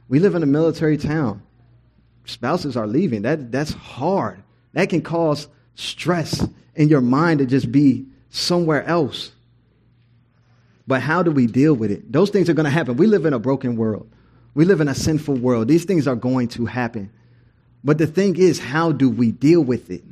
We 0.09 0.19
live 0.19 0.35
in 0.35 0.43
a 0.43 0.47
military 0.47 0.97
town. 0.97 1.43
Spouses 2.25 2.77
are 2.77 2.87
leaving. 2.87 3.23
That, 3.23 3.53
that's 3.53 3.73
hard. 3.73 4.43
That 4.73 4.89
can 4.89 5.03
cause 5.03 5.49
stress 5.75 6.47
in 6.75 6.89
your 6.89 7.01
mind 7.01 7.41
to 7.41 7.47
just 7.47 7.71
be 7.71 8.07
somewhere 8.31 8.85
else. 8.85 9.33
But 10.87 11.03
how 11.03 11.23
do 11.23 11.31
we 11.31 11.47
deal 11.47 11.75
with 11.75 11.91
it? 11.91 12.11
Those 12.11 12.31
things 12.31 12.49
are 12.49 12.55
going 12.55 12.65
to 12.65 12.71
happen. 12.71 12.97
We 12.97 13.07
live 13.07 13.27
in 13.27 13.33
a 13.33 13.39
broken 13.39 13.77
world. 13.77 14.09
We 14.55 14.65
live 14.65 14.81
in 14.81 14.89
a 14.89 14.95
sinful 14.95 15.35
world. 15.35 15.69
These 15.69 15.85
things 15.85 16.07
are 16.07 16.17
going 16.17 16.49
to 16.49 16.67
happen. 16.67 17.11
But 17.85 17.99
the 17.99 18.07
thing 18.07 18.37
is, 18.37 18.59
how 18.59 18.93
do 18.93 19.11
we 19.11 19.31
deal 19.31 19.61
with 19.61 19.91
it? 19.91 20.03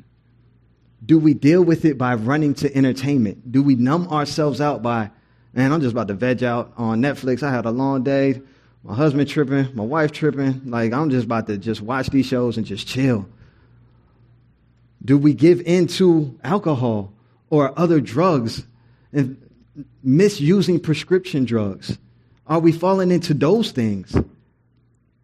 Do 1.04 1.18
we 1.18 1.34
deal 1.34 1.62
with 1.62 1.84
it 1.84 1.98
by 1.98 2.14
running 2.14 2.54
to 2.54 2.76
entertainment? 2.76 3.50
Do 3.50 3.62
we 3.62 3.74
numb 3.74 4.08
ourselves 4.08 4.60
out 4.60 4.82
by 4.82 5.10
Man, 5.54 5.72
I'm 5.72 5.80
just 5.80 5.92
about 5.92 6.08
to 6.08 6.14
veg 6.14 6.42
out 6.42 6.72
on 6.76 7.00
Netflix. 7.00 7.44
I 7.44 7.52
had 7.52 7.64
a 7.64 7.70
long 7.70 8.02
day. 8.02 8.42
My 8.82 8.94
husband 8.94 9.28
tripping, 9.28 9.68
my 9.74 9.84
wife 9.84 10.10
tripping. 10.10 10.62
Like, 10.68 10.92
I'm 10.92 11.10
just 11.10 11.26
about 11.26 11.46
to 11.46 11.56
just 11.56 11.80
watch 11.80 12.08
these 12.08 12.26
shows 12.26 12.56
and 12.56 12.66
just 12.66 12.88
chill. 12.88 13.26
Do 15.04 15.16
we 15.16 15.32
give 15.32 15.60
in 15.60 15.86
to 15.86 16.36
alcohol 16.42 17.12
or 17.50 17.78
other 17.78 18.00
drugs 18.00 18.66
and 19.12 19.40
misusing 20.02 20.80
prescription 20.80 21.44
drugs? 21.44 21.98
Are 22.48 22.58
we 22.58 22.72
falling 22.72 23.12
into 23.12 23.32
those 23.32 23.70
things? 23.70 24.16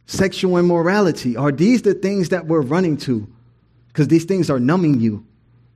Sexual 0.07 0.59
immorality. 0.59 1.37
Are 1.37 1.51
these 1.51 1.83
the 1.83 1.95
things 1.95 2.29
that 2.29 2.47
we're 2.47 2.61
running 2.61 2.97
to? 2.99 3.27
Because 3.89 4.07
these 4.07 4.25
things 4.25 4.49
are 4.49 4.61
numbing 4.61 5.01
you. 5.01 5.27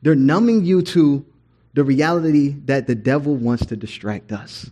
They're 0.03 0.15
numbing 0.15 0.65
you 0.65 0.83
to 0.83 1.27
the 1.75 1.85
reality 1.85 2.57
that 2.65 2.87
the 2.87 2.95
devil 2.95 3.35
wants 3.35 3.67
to 3.67 3.77
distract 3.77 4.33
us. 4.33 4.71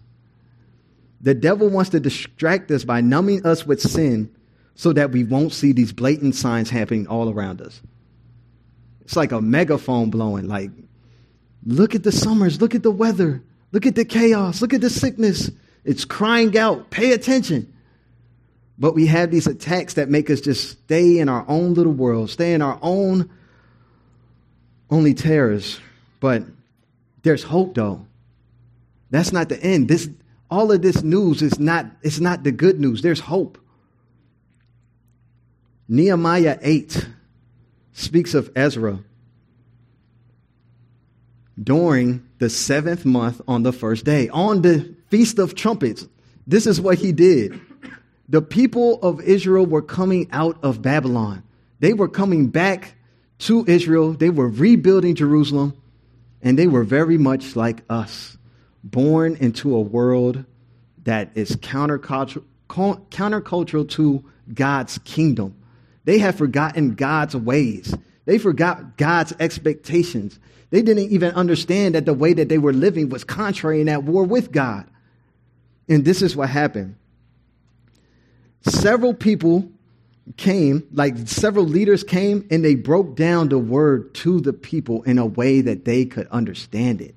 The 1.20 1.34
devil 1.34 1.68
wants 1.68 1.90
to 1.90 2.00
distract 2.00 2.70
us 2.70 2.84
by 2.84 3.00
numbing 3.00 3.44
us 3.46 3.66
with 3.66 3.80
sin 3.80 4.30
so 4.74 4.92
that 4.92 5.10
we 5.10 5.24
won't 5.24 5.52
see 5.52 5.72
these 5.72 5.92
blatant 5.92 6.34
signs 6.34 6.70
happening 6.70 7.06
all 7.06 7.28
around 7.28 7.60
us. 7.60 7.80
It's 9.02 9.16
like 9.16 9.32
a 9.32 9.40
megaphone 9.40 10.10
blowing, 10.10 10.48
like, 10.48 10.70
look 11.66 11.94
at 11.94 12.02
the 12.02 12.12
summers, 12.12 12.60
look 12.60 12.74
at 12.74 12.82
the 12.82 12.90
weather, 12.90 13.42
look 13.72 13.86
at 13.86 13.94
the 13.94 14.04
chaos, 14.04 14.62
look 14.62 14.72
at 14.72 14.80
the 14.80 14.90
sickness. 14.90 15.50
It's 15.84 16.04
crying 16.04 16.56
out, 16.56 16.90
pay 16.90 17.12
attention. 17.12 17.72
But 18.78 18.94
we 18.94 19.06
have 19.06 19.30
these 19.30 19.46
attacks 19.46 19.94
that 19.94 20.08
make 20.08 20.30
us 20.30 20.40
just 20.40 20.70
stay 20.70 21.18
in 21.18 21.28
our 21.28 21.44
own 21.48 21.74
little 21.74 21.92
world, 21.92 22.30
stay 22.30 22.54
in 22.54 22.62
our 22.62 22.78
own 22.82 23.30
only 24.90 25.14
terrors. 25.14 25.80
But 26.20 26.44
there's 27.22 27.42
hope 27.42 27.74
though. 27.74 28.06
That's 29.10 29.32
not 29.32 29.48
the 29.48 29.62
end. 29.62 29.88
This 29.88 30.08
all 30.50 30.72
of 30.72 30.82
this 30.82 31.02
news 31.02 31.42
is 31.42 31.58
not 31.58 31.86
it's 32.02 32.20
not 32.20 32.42
the 32.44 32.52
good 32.52 32.80
news. 32.80 33.02
There's 33.02 33.20
hope. 33.20 33.58
Nehemiah 35.88 36.58
8 36.62 37.08
speaks 37.92 38.34
of 38.34 38.50
Ezra 38.56 39.00
during 41.62 42.26
the 42.38 42.48
seventh 42.48 43.04
month 43.04 43.40
on 43.46 43.62
the 43.62 43.72
first 43.72 44.04
day, 44.04 44.28
on 44.30 44.62
the 44.62 44.94
Feast 45.10 45.38
of 45.38 45.54
Trumpets. 45.54 46.06
This 46.46 46.66
is 46.66 46.80
what 46.80 46.98
he 46.98 47.12
did. 47.12 47.60
The 48.28 48.40
people 48.40 48.98
of 49.02 49.20
Israel 49.20 49.66
were 49.66 49.82
coming 49.82 50.28
out 50.32 50.58
of 50.62 50.80
Babylon. 50.80 51.42
They 51.80 51.92
were 51.92 52.08
coming 52.08 52.48
back 52.48 52.94
to 53.40 53.64
Israel. 53.66 54.12
They 54.12 54.30
were 54.30 54.48
rebuilding 54.48 55.14
Jerusalem. 55.14 55.74
And 56.42 56.58
they 56.58 56.66
were 56.66 56.84
very 56.84 57.18
much 57.18 57.56
like 57.56 57.82
us, 57.88 58.36
born 58.82 59.36
into 59.36 59.74
a 59.74 59.80
world 59.80 60.44
that 61.04 61.30
is 61.34 61.56
countercultural, 61.56 62.44
countercultural 62.68 63.88
to 63.90 64.24
God's 64.52 64.98
kingdom. 64.98 65.56
They 66.04 66.18
have 66.18 66.36
forgotten 66.36 66.94
God's 66.94 67.36
ways. 67.36 67.94
They 68.24 68.38
forgot 68.38 68.96
God's 68.96 69.32
expectations. 69.38 70.38
They 70.70 70.82
didn't 70.82 71.10
even 71.10 71.32
understand 71.32 71.94
that 71.94 72.06
the 72.06 72.14
way 72.14 72.32
that 72.32 72.48
they 72.48 72.58
were 72.58 72.72
living 72.72 73.08
was 73.08 73.24
contrary 73.24 73.80
and 73.80 73.90
at 73.90 74.04
war 74.04 74.24
with 74.24 74.50
God. 74.50 74.86
And 75.88 76.04
this 76.04 76.22
is 76.22 76.34
what 76.34 76.48
happened. 76.48 76.96
Several 78.62 79.12
people 79.14 79.70
came, 80.36 80.86
like 80.92 81.16
several 81.28 81.64
leaders 81.64 82.04
came, 82.04 82.46
and 82.50 82.64
they 82.64 82.74
broke 82.74 83.16
down 83.16 83.48
the 83.48 83.58
word 83.58 84.14
to 84.14 84.40
the 84.40 84.52
people 84.52 85.02
in 85.02 85.18
a 85.18 85.26
way 85.26 85.60
that 85.60 85.84
they 85.84 86.04
could 86.04 86.28
understand 86.28 87.00
it 87.00 87.14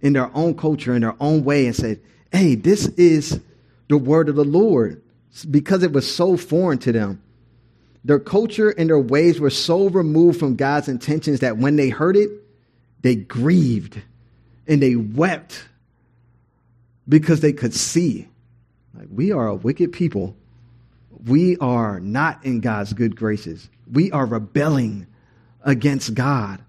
in 0.00 0.12
their 0.12 0.34
own 0.36 0.56
culture, 0.56 0.94
in 0.94 1.02
their 1.02 1.16
own 1.20 1.44
way, 1.44 1.66
and 1.66 1.74
said, 1.74 2.00
Hey, 2.30 2.54
this 2.54 2.86
is 2.88 3.40
the 3.88 3.96
word 3.96 4.28
of 4.28 4.36
the 4.36 4.44
Lord 4.44 5.02
because 5.50 5.82
it 5.82 5.92
was 5.92 6.12
so 6.12 6.36
foreign 6.36 6.78
to 6.80 6.92
them. 6.92 7.22
Their 8.04 8.18
culture 8.20 8.70
and 8.70 8.88
their 8.88 9.00
ways 9.00 9.40
were 9.40 9.50
so 9.50 9.88
removed 9.88 10.38
from 10.38 10.56
God's 10.56 10.88
intentions 10.88 11.40
that 11.40 11.58
when 11.58 11.76
they 11.76 11.88
heard 11.88 12.16
it, 12.16 12.30
they 13.02 13.16
grieved 13.16 14.00
and 14.66 14.80
they 14.80 14.96
wept 14.96 15.64
because 17.08 17.40
they 17.40 17.52
could 17.52 17.74
see. 17.74 18.28
Like, 18.94 19.08
we 19.10 19.32
are 19.32 19.48
a 19.48 19.54
wicked 19.54 19.92
people 19.92 20.36
we 21.24 21.56
are 21.58 22.00
not 22.00 22.44
in 22.44 22.60
God's 22.60 22.92
good 22.92 23.16
graces. 23.16 23.68
We 23.90 24.10
are 24.12 24.26
rebelling 24.26 25.06
against 25.62 26.14
God. 26.14 26.62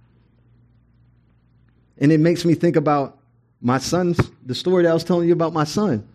And 1.97 2.11
it 2.11 2.19
makes 2.19 2.45
me 2.45 2.53
think 2.53 2.75
about 2.75 3.17
my 3.61 3.79
son's, 3.79 4.19
the 4.45 4.55
story 4.55 4.83
that 4.83 4.89
I 4.89 4.93
was 4.93 5.03
telling 5.03 5.27
you 5.27 5.33
about 5.33 5.53
my 5.53 5.63
son. 5.63 6.07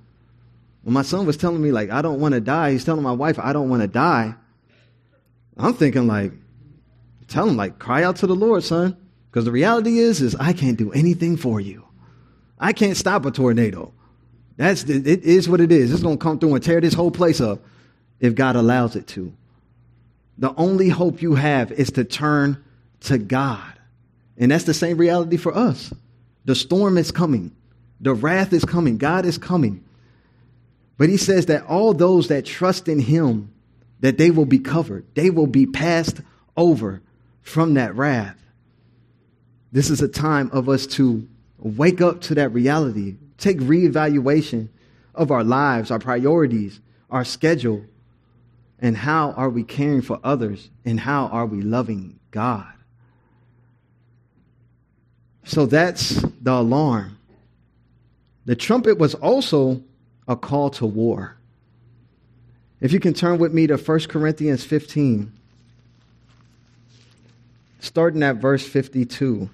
When 0.83 0.95
my 0.95 1.03
son 1.03 1.27
was 1.27 1.37
telling 1.37 1.63
me, 1.63 1.73
like, 1.73 1.91
I 1.91 2.03
don't 2.03 2.21
want 2.21 2.35
to 2.35 2.41
die, 2.41 2.73
he's 2.73 2.85
telling 2.85 3.03
my 3.03 3.13
wife, 3.13 3.39
I 3.39 3.53
don't 3.53 3.69
want 3.69 3.83
to 3.83 3.89
die. 3.89 4.35
I'm 5.57 5.75
thinking, 5.75 6.07
like, 6.07 6.33
tell 7.29 7.49
him, 7.49 7.57
like, 7.57 7.79
cry 7.79 8.05
out 8.05 8.17
to 8.17 8.27
the 8.27 8.35
Lord, 8.35 8.65
son. 8.65 8.97
Because 9.31 9.45
the 9.45 9.53
reality 9.53 9.99
is, 9.99 10.21
is 10.21 10.35
I 10.37 10.53
can't 10.53 10.77
do 10.77 10.93
anything 10.93 11.37
for 11.37 11.61
you. 11.61 11.85
I 12.59 12.73
can't 12.73 12.97
stop 12.97 13.25
a 13.27 13.31
tornado. 13.31 13.93
That's 14.57 14.85
it 14.85 15.07
is 15.07 15.49
what 15.49 15.61
it 15.61 15.73
is. 15.73 15.93
It's 15.93 16.03
going 16.03 16.19
to 16.19 16.23
come 16.23 16.39
through 16.39 16.55
and 16.55 16.63
tear 16.63 16.81
this 16.81 16.95
whole 16.95 17.11
place 17.11 17.41
up 17.41 17.61
if 18.23 18.35
God 18.37 18.57
allows 18.57 18.97
it 18.97 19.07
to. 19.09 19.35
The 20.39 20.55
only 20.55 20.89
hope 20.89 21.21
you 21.21 21.35
have 21.35 21.73
is 21.73 21.91
to 21.91 22.05
turn 22.05 22.65
to 23.01 23.19
God. 23.19 23.73
And 24.39 24.51
that's 24.51 24.65
the 24.65 24.73
same 24.73 24.97
reality 24.97 25.37
for 25.37 25.55
us. 25.55 25.93
The 26.47 26.55
storm 26.55 26.97
is 26.97 27.11
coming. 27.11 27.55
The 28.01 28.15
wrath 28.15 28.53
is 28.53 28.65
coming. 28.65 28.97
God 28.97 29.27
is 29.27 29.37
coming. 29.37 29.85
But 30.97 31.09
he 31.09 31.17
says 31.17 31.47
that 31.47 31.67
all 31.67 31.93
those 31.93 32.29
that 32.29 32.47
trust 32.47 32.89
in 32.89 33.01
him, 33.01 33.53
that 34.01 34.19
they 34.19 34.31
will 34.31 34.47
be 34.47 34.61
covered. 34.61 35.05
They 35.15 35.31
will 35.31 35.49
be 35.49 35.67
passed 35.67 36.21
over 36.57 37.03
from 37.43 37.75
that 37.75 37.95
wrath. 37.97 38.39
This 39.73 39.91
is 39.91 40.01
a 40.01 40.09
time 40.09 40.49
of 40.53 40.69
us 40.69 40.87
to 40.89 41.29
wake 41.59 42.01
up 42.01 42.21
to 42.23 42.37
that 42.37 42.53
reality, 42.53 43.17
take 43.39 43.59
reevaluation 43.59 44.69
of 45.15 45.31
our 45.31 45.43
lives, 45.43 45.91
our 45.91 45.99
priorities, 45.99 46.81
our 47.11 47.25
schedule, 47.25 47.85
and 48.83 48.97
how 48.97 49.31
are 49.33 49.49
we 49.49 49.63
caring 49.63 50.03
for 50.03 50.19
others, 50.25 50.69
and 50.85 50.99
how 50.99 51.29
are 51.29 51.47
we 51.47 51.63
loving 51.63 52.19
God. 52.33 52.67
So 55.45 55.67
that's 55.67 56.21
the 56.41 56.53
alarm. 56.53 57.17
The 58.45 58.57
trumpet 58.57 58.99
was 58.99 59.15
also 59.15 59.83
a 60.27 60.35
call 60.35 60.71
to 60.71 60.87
war. 60.87 61.37
If 62.81 62.93
you 62.93 62.99
can 62.99 63.15
turn 63.15 63.39
with 63.39 63.55
me 63.55 63.69
to 63.69 63.77
1 63.77 64.01
Corinthians 64.09 64.65
15, 64.65 65.33
starting 67.79 68.23
at 68.25 68.37
verse 68.37 68.67
52. 68.67 69.49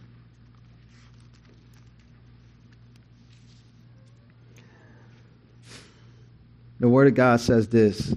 The 6.80 6.88
Word 6.88 7.08
of 7.08 7.14
God 7.14 7.40
says 7.40 7.68
this. 7.68 8.14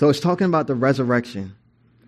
So 0.00 0.08
it's 0.08 0.18
talking 0.18 0.46
about 0.46 0.66
the 0.66 0.74
resurrection. 0.74 1.54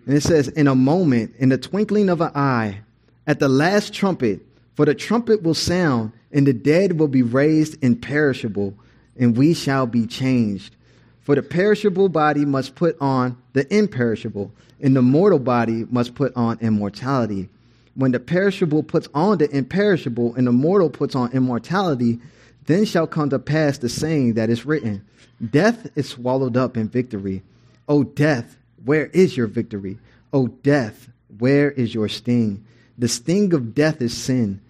And 0.07 0.17
it 0.17 0.23
says, 0.23 0.47
In 0.47 0.65
a 0.67 0.73
moment, 0.73 1.35
in 1.37 1.49
the 1.49 1.59
twinkling 1.59 2.09
of 2.09 2.21
an 2.21 2.31
eye, 2.33 2.79
at 3.27 3.37
the 3.39 3.47
last 3.47 3.93
trumpet, 3.93 4.39
for 4.73 4.83
the 4.83 4.95
trumpet 4.95 5.43
will 5.43 5.53
sound, 5.53 6.11
and 6.31 6.47
the 6.47 6.53
dead 6.53 6.97
will 6.97 7.07
be 7.07 7.21
raised 7.21 7.83
imperishable, 7.83 8.73
and 9.15 9.37
we 9.37 9.53
shall 9.53 9.85
be 9.85 10.07
changed. 10.07 10.75
For 11.21 11.35
the 11.35 11.43
perishable 11.43 12.09
body 12.09 12.45
must 12.45 12.73
put 12.73 12.99
on 12.99 13.37
the 13.53 13.71
imperishable, 13.71 14.51
and 14.81 14.95
the 14.95 15.03
mortal 15.03 15.37
body 15.37 15.85
must 15.91 16.15
put 16.15 16.35
on 16.35 16.57
immortality. 16.61 17.47
When 17.93 18.11
the 18.11 18.19
perishable 18.19 18.81
puts 18.81 19.07
on 19.13 19.37
the 19.37 19.55
imperishable, 19.55 20.33
and 20.33 20.47
the 20.47 20.51
mortal 20.51 20.89
puts 20.89 21.13
on 21.13 21.31
immortality, 21.31 22.19
then 22.65 22.85
shall 22.85 23.05
come 23.05 23.29
to 23.29 23.37
pass 23.37 23.77
the 23.77 23.87
saying 23.87 24.33
that 24.33 24.49
is 24.49 24.65
written 24.65 25.05
Death 25.51 25.95
is 25.95 26.09
swallowed 26.09 26.57
up 26.57 26.75
in 26.75 26.89
victory. 26.89 27.43
O 27.87 28.03
death, 28.03 28.57
where 28.83 29.07
is 29.07 29.35
your 29.35 29.47
victory? 29.47 29.97
O 30.31 30.47
death, 30.47 31.09
where 31.37 31.71
is 31.71 31.93
your 31.93 32.07
sting? 32.07 32.65
The 32.97 33.07
sting 33.07 33.53
of 33.53 33.73
death 33.73 34.01
is 34.01 34.15
sin, 34.15 34.61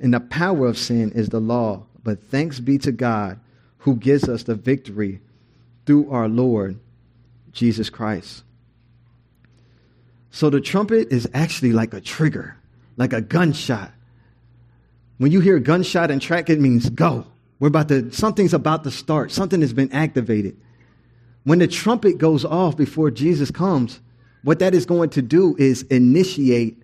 and 0.00 0.14
the 0.14 0.20
power 0.20 0.66
of 0.66 0.78
sin 0.78 1.12
is 1.12 1.28
the 1.28 1.40
law. 1.40 1.84
But 2.02 2.22
thanks 2.24 2.60
be 2.60 2.78
to 2.78 2.92
God 2.92 3.40
who 3.78 3.96
gives 3.96 4.28
us 4.28 4.44
the 4.44 4.54
victory 4.54 5.20
through 5.86 6.10
our 6.10 6.28
Lord 6.28 6.78
Jesus 7.52 7.90
Christ. 7.90 8.42
So 10.30 10.50
the 10.50 10.60
trumpet 10.60 11.12
is 11.12 11.28
actually 11.32 11.72
like 11.72 11.94
a 11.94 12.00
trigger, 12.00 12.56
like 12.96 13.12
a 13.12 13.20
gunshot. 13.20 13.92
When 15.18 15.30
you 15.30 15.40
hear 15.40 15.58
gunshot 15.58 16.10
and 16.10 16.20
track, 16.20 16.50
it 16.50 16.60
means 16.60 16.90
go. 16.90 17.26
We're 17.60 17.68
about 17.68 17.88
to, 17.88 18.10
something's 18.10 18.54
about 18.54 18.84
to 18.84 18.90
start. 18.90 19.30
Something 19.30 19.60
has 19.60 19.72
been 19.72 19.92
activated. 19.92 20.56
When 21.44 21.58
the 21.58 21.68
trumpet 21.68 22.18
goes 22.18 22.44
off 22.44 22.76
before 22.76 23.10
Jesus 23.10 23.50
comes, 23.50 24.00
what 24.42 24.58
that 24.58 24.74
is 24.74 24.86
going 24.86 25.10
to 25.10 25.22
do 25.22 25.56
is 25.58 25.82
initiate 25.84 26.82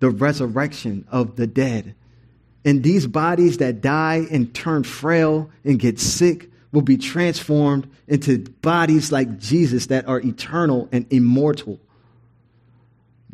the 0.00 0.10
resurrection 0.10 1.06
of 1.10 1.36
the 1.36 1.46
dead. 1.46 1.94
And 2.64 2.82
these 2.82 3.06
bodies 3.06 3.58
that 3.58 3.80
die 3.80 4.26
and 4.30 4.54
turn 4.54 4.84
frail 4.84 5.50
and 5.64 5.78
get 5.78 5.98
sick 6.00 6.50
will 6.72 6.82
be 6.82 6.96
transformed 6.96 7.88
into 8.08 8.38
bodies 8.38 9.12
like 9.12 9.38
Jesus 9.38 9.86
that 9.86 10.08
are 10.08 10.20
eternal 10.20 10.88
and 10.90 11.06
immortal. 11.10 11.78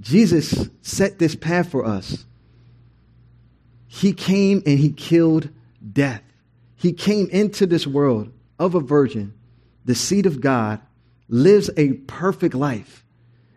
Jesus 0.01 0.69
set 0.83 1.19
this 1.19 1.35
path 1.35 1.71
for 1.71 1.85
us. 1.85 2.25
He 3.87 4.13
came 4.13 4.63
and 4.67 4.79
he 4.79 4.91
killed 4.91 5.49
death. 5.93 6.23
He 6.77 6.93
came 6.93 7.29
into 7.31 7.67
this 7.67 7.87
world 7.87 8.33
of 8.59 8.75
a 8.75 8.81
virgin, 8.81 9.35
the 9.89 9.95
seed 9.95 10.27
of 10.27 10.43
God, 10.43 10.83
lives 11.31 11.71
a 11.79 11.95
perfect 11.95 12.55
life. 12.55 13.07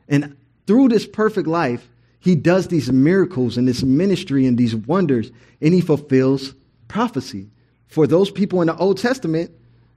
And 0.07 0.37
through 0.65 0.87
this 0.87 1.05
perfect 1.05 1.45
life, 1.45 1.85
he 2.21 2.35
does 2.35 2.69
these 2.69 2.89
miracles 2.89 3.57
and 3.57 3.67
this 3.67 3.83
ministry 3.83 4.45
and 4.45 4.57
these 4.57 4.73
wonders, 4.73 5.29
and 5.59 5.73
he 5.73 5.81
fulfills 5.81 6.53
prophecy. 6.87 7.49
For 7.87 8.07
those 8.07 8.31
people 8.31 8.61
in 8.61 8.67
the 8.67 8.77
Old 8.77 8.97
Testament, 8.97 9.51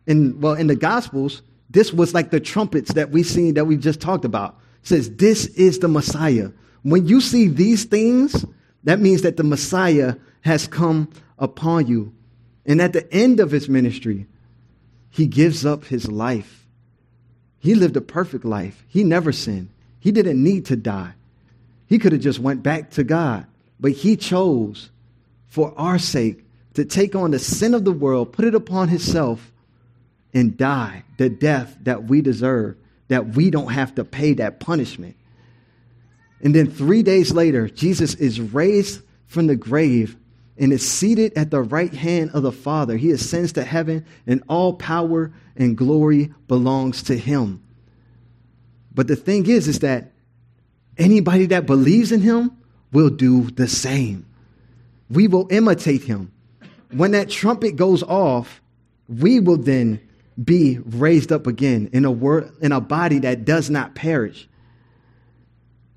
and 0.09 0.43
well, 0.43 0.55
in 0.55 0.67
the 0.67 0.75
Gospels, 0.75 1.43
this 1.71 1.93
was 1.93 2.15
like 2.15 2.33
the 2.33 2.41
trumpets 2.41 2.95
that 2.95 3.11
we 3.11 3.23
seen 3.23 3.55
that 3.55 3.67
we 3.67 3.77
just 3.77 4.01
talked 4.01 4.25
about. 4.25 4.59
It 4.83 4.89
says, 4.89 5.15
This 5.15 5.47
is 5.47 5.79
the 5.79 5.89
Messiah. 5.89 6.51
When 6.83 7.07
you 7.07 7.21
see 7.21 7.47
these 7.47 7.85
things, 7.85 8.45
that 8.83 8.99
means 8.99 9.23
that 9.23 9.37
the 9.37 9.45
Messiah 9.45 10.17
has 10.41 10.67
come 10.67 11.11
upon 11.39 11.87
you. 11.87 12.13
And 12.67 12.83
at 12.83 12.93
the 12.93 13.09
end 13.15 13.39
of 13.39 13.53
his 13.53 13.69
ministry, 13.69 14.27
he 15.15 15.29
gives 15.29 15.65
up 15.65 15.85
his 15.85 16.11
life. 16.11 16.67
He 17.61 17.77
lived 17.77 17.97
a 17.97 18.01
perfect 18.01 18.45
life. 18.45 18.85
He 18.89 19.05
never 19.05 19.31
sinned. 19.31 19.69
He 20.01 20.11
didn't 20.11 20.43
need 20.43 20.67
to 20.67 20.77
die. 20.77 21.15
He 21.87 22.01
could 22.01 22.11
have 22.11 22.21
just 22.21 22.41
went 22.41 22.65
back 22.65 22.91
to 22.93 23.05
God, 23.05 23.47
but 23.79 23.93
he 23.93 24.17
chose 24.17 24.91
for 25.47 25.73
our 25.77 26.01
sake 26.01 26.45
to 26.75 26.85
take 26.85 27.15
on 27.15 27.31
the 27.31 27.39
sin 27.39 27.75
of 27.75 27.85
the 27.85 27.93
world, 27.93 28.33
put 28.33 28.45
it 28.45 28.57
upon 28.57 28.89
himself, 28.89 29.53
and 30.33 30.57
die 30.57 31.05
the 31.17 31.29
death 31.29 31.77
that 31.83 32.03
we 32.05 32.21
deserve, 32.21 32.75
that 33.07 33.37
we 33.37 33.51
don't 33.51 33.71
have 33.71 33.95
to 33.95 34.05
pay 34.05 34.33
that 34.33 34.59
punishment. 34.59 35.15
And 36.43 36.53
then 36.53 36.69
three 36.69 37.05
days 37.05 37.31
later, 37.31 37.69
Jesus 37.69 38.17
is 38.17 38.41
raised 38.41 39.01
from 39.29 39.47
the 39.47 39.55
grave 39.55 40.17
and 40.57 40.73
is 40.73 40.89
seated 40.89 41.33
at 41.37 41.51
the 41.51 41.63
right 41.63 41.93
hand 41.93 42.31
of 42.33 42.43
the 42.43 42.53
Father. 42.53 42.97
He 42.97 43.11
ascends 43.11 43.53
to 43.55 43.65
heaven, 43.65 44.05
and 44.27 44.43
all 44.49 44.75
power 44.75 45.33
and 45.57 45.77
glory 45.77 46.33
belongs 46.49 47.03
to 47.05 47.17
him. 47.17 47.63
But 48.95 49.09
the 49.09 49.17
thing 49.17 49.47
is, 49.49 49.67
is 49.67 49.81
that 49.81 50.15
Anybody 50.97 51.47
that 51.47 51.67
believes 51.67 52.13
in 52.13 52.21
him 52.21 52.57
will 52.93 53.11
do 53.11 53.51
the 53.51 53.67
same. 53.67 54.27
We 55.11 55.27
will 55.27 55.49
imitate 55.51 56.05
him. 56.05 56.33
When 56.93 57.11
that 57.13 57.31
trumpet 57.31 57.77
goes 57.77 58.03
off, 58.03 58.63
we 59.09 59.41
will 59.41 59.57
then 59.57 60.01
be 60.43 60.79
raised 60.79 61.33
up 61.33 61.47
again 61.47 61.91
in 61.93 62.05
a 62.05 62.11
word, 62.11 62.53
in 62.61 62.73
a 62.73 62.81
body 62.81 63.19
that 63.21 63.45
does 63.45 63.71
not 63.71 63.95
perish. 63.95 64.49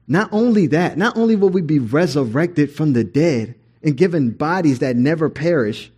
Not 0.08 0.30
only 0.32 0.68
that, 0.68 0.98
not 0.98 1.18
only 1.18 1.36
will 1.36 1.50
we 1.50 1.62
be 1.62 1.80
resurrected 1.80 2.72
from 2.72 2.94
the 2.94 3.04
dead 3.04 3.56
and 3.88 3.96
given 3.96 4.32
bodies 4.32 4.80
that 4.80 4.98
never 4.98 5.30
perish, 5.30 5.90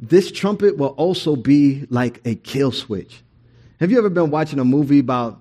this 0.00 0.32
trumpet 0.32 0.76
will 0.76 0.88
also 0.88 1.36
be 1.36 1.86
like 1.88 2.20
a 2.24 2.34
kill 2.34 2.72
switch. 2.72 3.22
Have 3.78 3.92
you 3.92 3.98
ever 3.98 4.10
been 4.10 4.32
watching 4.32 4.58
a 4.58 4.64
movie 4.64 4.98
about 4.98 5.40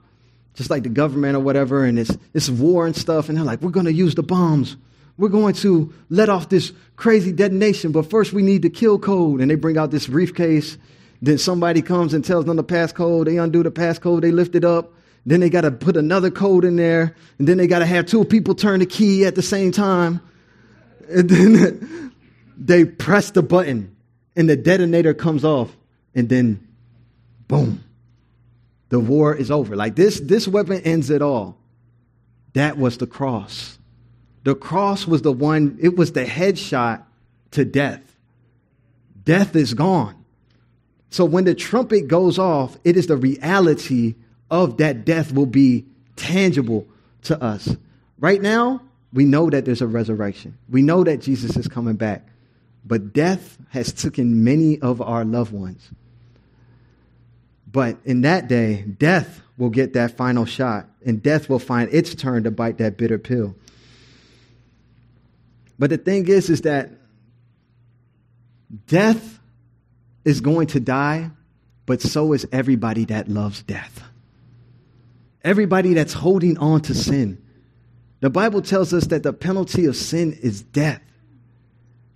just 0.54 0.70
like 0.70 0.84
the 0.84 0.90
government 0.90 1.36
or 1.36 1.40
whatever, 1.40 1.86
and 1.86 1.98
it's, 1.98 2.16
it's 2.36 2.52
war 2.52 2.86
and 2.86 2.96
stuff, 2.96 3.30
and 3.30 3.38
they're 3.38 3.46
like, 3.46 3.64
we're 3.64 3.72
going 3.72 3.88
to 3.88 3.94
use 3.94 4.14
the 4.14 4.22
bombs. 4.22 4.78
We're 5.18 5.30
going 5.30 5.56
to 5.56 5.92
let 6.12 6.30
off 6.30 6.50
this 6.50 6.72
crazy 6.98 7.32
detonation, 7.32 7.92
but 7.92 8.08
first 8.08 8.32
we 8.32 8.44
need 8.44 8.62
the 8.62 8.70
kill 8.70 9.00
code. 9.00 9.42
And 9.42 9.50
they 9.50 9.56
bring 9.56 9.76
out 9.76 9.90
this 9.90 10.06
briefcase. 10.06 10.78
Then 11.20 11.40
somebody 11.40 11.82
comes 11.82 12.14
and 12.14 12.24
tells 12.24 12.46
them 12.46 12.58
the 12.58 12.64
passcode. 12.64 13.26
They 13.26 13.38
undo 13.38 13.64
the 13.64 13.72
passcode. 13.72 14.22
They 14.22 14.32
lift 14.32 14.54
it 14.54 14.64
up. 14.64 14.94
Then 15.26 15.40
they 15.40 15.50
got 15.50 15.62
to 15.62 15.72
put 15.72 15.98
another 15.98 16.30
code 16.30 16.64
in 16.64 16.76
there. 16.76 17.16
And 17.40 17.48
then 17.48 17.58
they 17.58 17.66
got 17.66 17.80
to 17.80 17.88
have 17.88 18.06
two 18.06 18.24
people 18.24 18.54
turn 18.54 18.82
the 18.82 18.86
key 18.86 19.26
at 19.26 19.34
the 19.34 19.42
same 19.42 19.72
time. 19.72 20.22
And 21.10 21.30
then 21.30 22.14
they 22.58 22.86
press 22.86 23.32
the 23.32 23.42
button 23.42 23.96
and 24.36 24.50
the 24.50 24.56
detonator 24.56 25.14
comes 25.14 25.44
off. 25.44 25.76
And 26.16 26.30
then, 26.30 26.68
boom, 27.48 27.84
the 28.90 29.00
war 29.00 29.36
is 29.36 29.52
over. 29.52 29.76
Like 29.76 29.96
this, 29.96 30.20
this 30.20 30.48
weapon 30.48 30.82
ends 30.82 31.10
it 31.10 31.22
all. 31.22 31.58
That 32.54 32.78
was 32.78 32.98
the 32.98 33.08
cross. 33.08 33.78
The 34.44 34.56
cross 34.56 35.06
was 35.06 35.22
the 35.22 35.32
one, 35.32 35.78
it 35.82 35.96
was 35.96 36.14
the 36.14 36.26
headshot 36.26 37.04
to 37.52 37.66
death. 37.66 38.02
Death 39.24 39.56
is 39.56 39.74
gone. 39.74 40.16
So 41.10 41.26
when 41.26 41.44
the 41.44 41.56
trumpet 41.56 42.08
goes 42.08 42.40
off, 42.40 42.78
it 42.84 42.96
is 42.98 43.08
the 43.08 43.18
reality 43.18 44.16
of 44.50 44.78
that 44.78 45.06
death 45.06 45.32
will 45.32 45.46
be 45.46 45.86
tangible 46.16 46.88
to 47.24 47.42
us. 47.42 47.76
Right 48.20 48.42
now, 48.42 48.82
we 49.12 49.26
know 49.26 49.50
that 49.50 49.66
there's 49.66 49.82
a 49.82 49.88
resurrection. 49.88 50.58
We 50.70 50.82
know 50.82 51.04
that 51.04 51.22
Jesus 51.22 51.58
is 51.58 51.68
coming 51.68 51.96
back. 51.96 52.28
But 52.86 53.14
death 53.14 53.58
has 53.70 53.92
taken 53.92 54.44
many 54.44 54.80
of 54.80 55.02
our 55.02 55.26
loved 55.26 55.52
ones. 55.52 55.90
But 57.72 57.98
in 58.06 58.22
that 58.22 58.48
day, 58.48 58.84
death 58.84 59.42
will 59.58 59.70
get 59.70 59.94
that 59.94 60.16
final 60.16 60.46
shot, 60.46 60.88
and 61.06 61.22
death 61.22 61.50
will 61.50 61.60
find 61.60 61.94
its 61.94 62.16
turn 62.16 62.44
to 62.44 62.52
bite 62.52 62.78
that 62.78 62.98
bitter 62.98 63.20
pill. 63.20 63.56
But 65.78 65.90
the 65.90 65.98
thing 65.98 66.28
is, 66.28 66.50
is 66.50 66.62
that 66.62 66.90
death 68.88 69.40
is 70.26 70.42
going 70.42 70.68
to 70.68 70.80
die, 70.80 71.32
but 71.86 72.02
so 72.02 72.34
is 72.34 72.48
everybody 72.52 73.06
that 73.06 73.28
loves 73.28 73.62
death. 73.64 74.04
Everybody 75.44 75.94
that's 75.94 76.14
holding 76.14 76.58
on 76.58 76.82
to 76.82 76.94
sin. 76.94 77.42
The 78.22 78.30
Bible 78.30 78.62
tells 78.62 78.94
us 78.94 79.08
that 79.08 79.24
the 79.24 79.34
penalty 79.34 79.86
of 79.86 79.96
sin 79.96 80.38
is 80.42 80.62
death. 80.62 81.02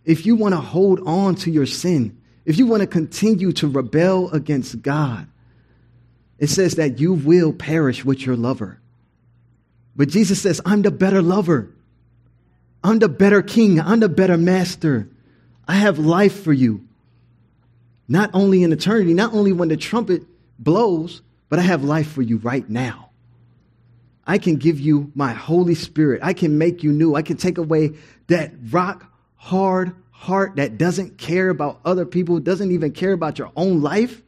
If 0.05 0.25
you 0.25 0.35
want 0.35 0.53
to 0.53 0.59
hold 0.59 0.99
on 1.07 1.35
to 1.35 1.51
your 1.51 1.65
sin, 1.65 2.17
if 2.45 2.57
you 2.57 2.67
want 2.67 2.81
to 2.81 2.87
continue 2.87 3.53
to 3.53 3.67
rebel 3.67 4.29
against 4.31 4.81
God, 4.81 5.27
it 6.39 6.47
says 6.47 6.75
that 6.75 6.99
you 6.99 7.13
will 7.13 7.53
perish 7.53 8.03
with 8.03 8.25
your 8.25 8.35
lover. 8.35 8.81
But 9.95 10.09
Jesus 10.09 10.41
says, 10.41 10.59
I'm 10.65 10.81
the 10.81 10.91
better 10.91 11.21
lover. 11.21 11.71
I'm 12.83 12.99
the 12.99 13.07
better 13.07 13.41
king. 13.41 13.79
I'm 13.79 14.01
the 14.01 14.09
better 14.09 14.37
master. 14.37 15.07
I 15.67 15.75
have 15.75 15.99
life 15.99 16.43
for 16.43 16.51
you. 16.51 16.85
Not 18.09 18.31
only 18.33 18.63
in 18.63 18.73
eternity, 18.73 19.13
not 19.13 19.33
only 19.33 19.53
when 19.53 19.69
the 19.69 19.77
trumpet 19.77 20.23
blows, 20.59 21.21
but 21.47 21.59
I 21.59 21.61
have 21.61 21.83
life 21.83 22.11
for 22.11 22.21
you 22.21 22.37
right 22.37 22.67
now. 22.69 23.11
I 24.25 24.37
can 24.37 24.55
give 24.55 24.79
you 24.79 25.11
my 25.15 25.33
Holy 25.33 25.75
Spirit. 25.75 26.21
I 26.23 26.33
can 26.33 26.57
make 26.57 26.83
you 26.83 26.91
new. 26.91 27.15
I 27.15 27.21
can 27.21 27.37
take 27.37 27.57
away 27.57 27.91
that 28.27 28.53
rock 28.69 29.05
hard 29.35 29.95
heart 30.11 30.55
that 30.55 30.77
doesn't 30.77 31.17
care 31.17 31.49
about 31.49 31.81
other 31.83 32.05
people, 32.05 32.39
doesn't 32.39 32.71
even 32.71 32.93
care 32.93 33.11
about 33.11 33.37
your 33.37 33.51
own 33.57 33.81
life. 33.81 34.21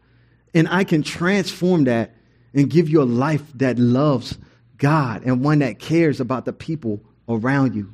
And 0.54 0.68
I 0.68 0.84
can 0.84 1.04
transform 1.04 1.86
that 1.86 2.14
and 2.54 2.70
give 2.70 2.90
you 2.90 3.02
a 3.02 3.04
life 3.04 3.44
that 3.56 3.80
loves 3.80 4.38
God 4.78 5.24
and 5.24 5.42
one 5.44 5.60
that 5.60 5.80
cares 5.80 6.20
about 6.20 6.44
the 6.44 6.52
people 6.52 7.00
around 7.30 7.76
you. 7.76 7.94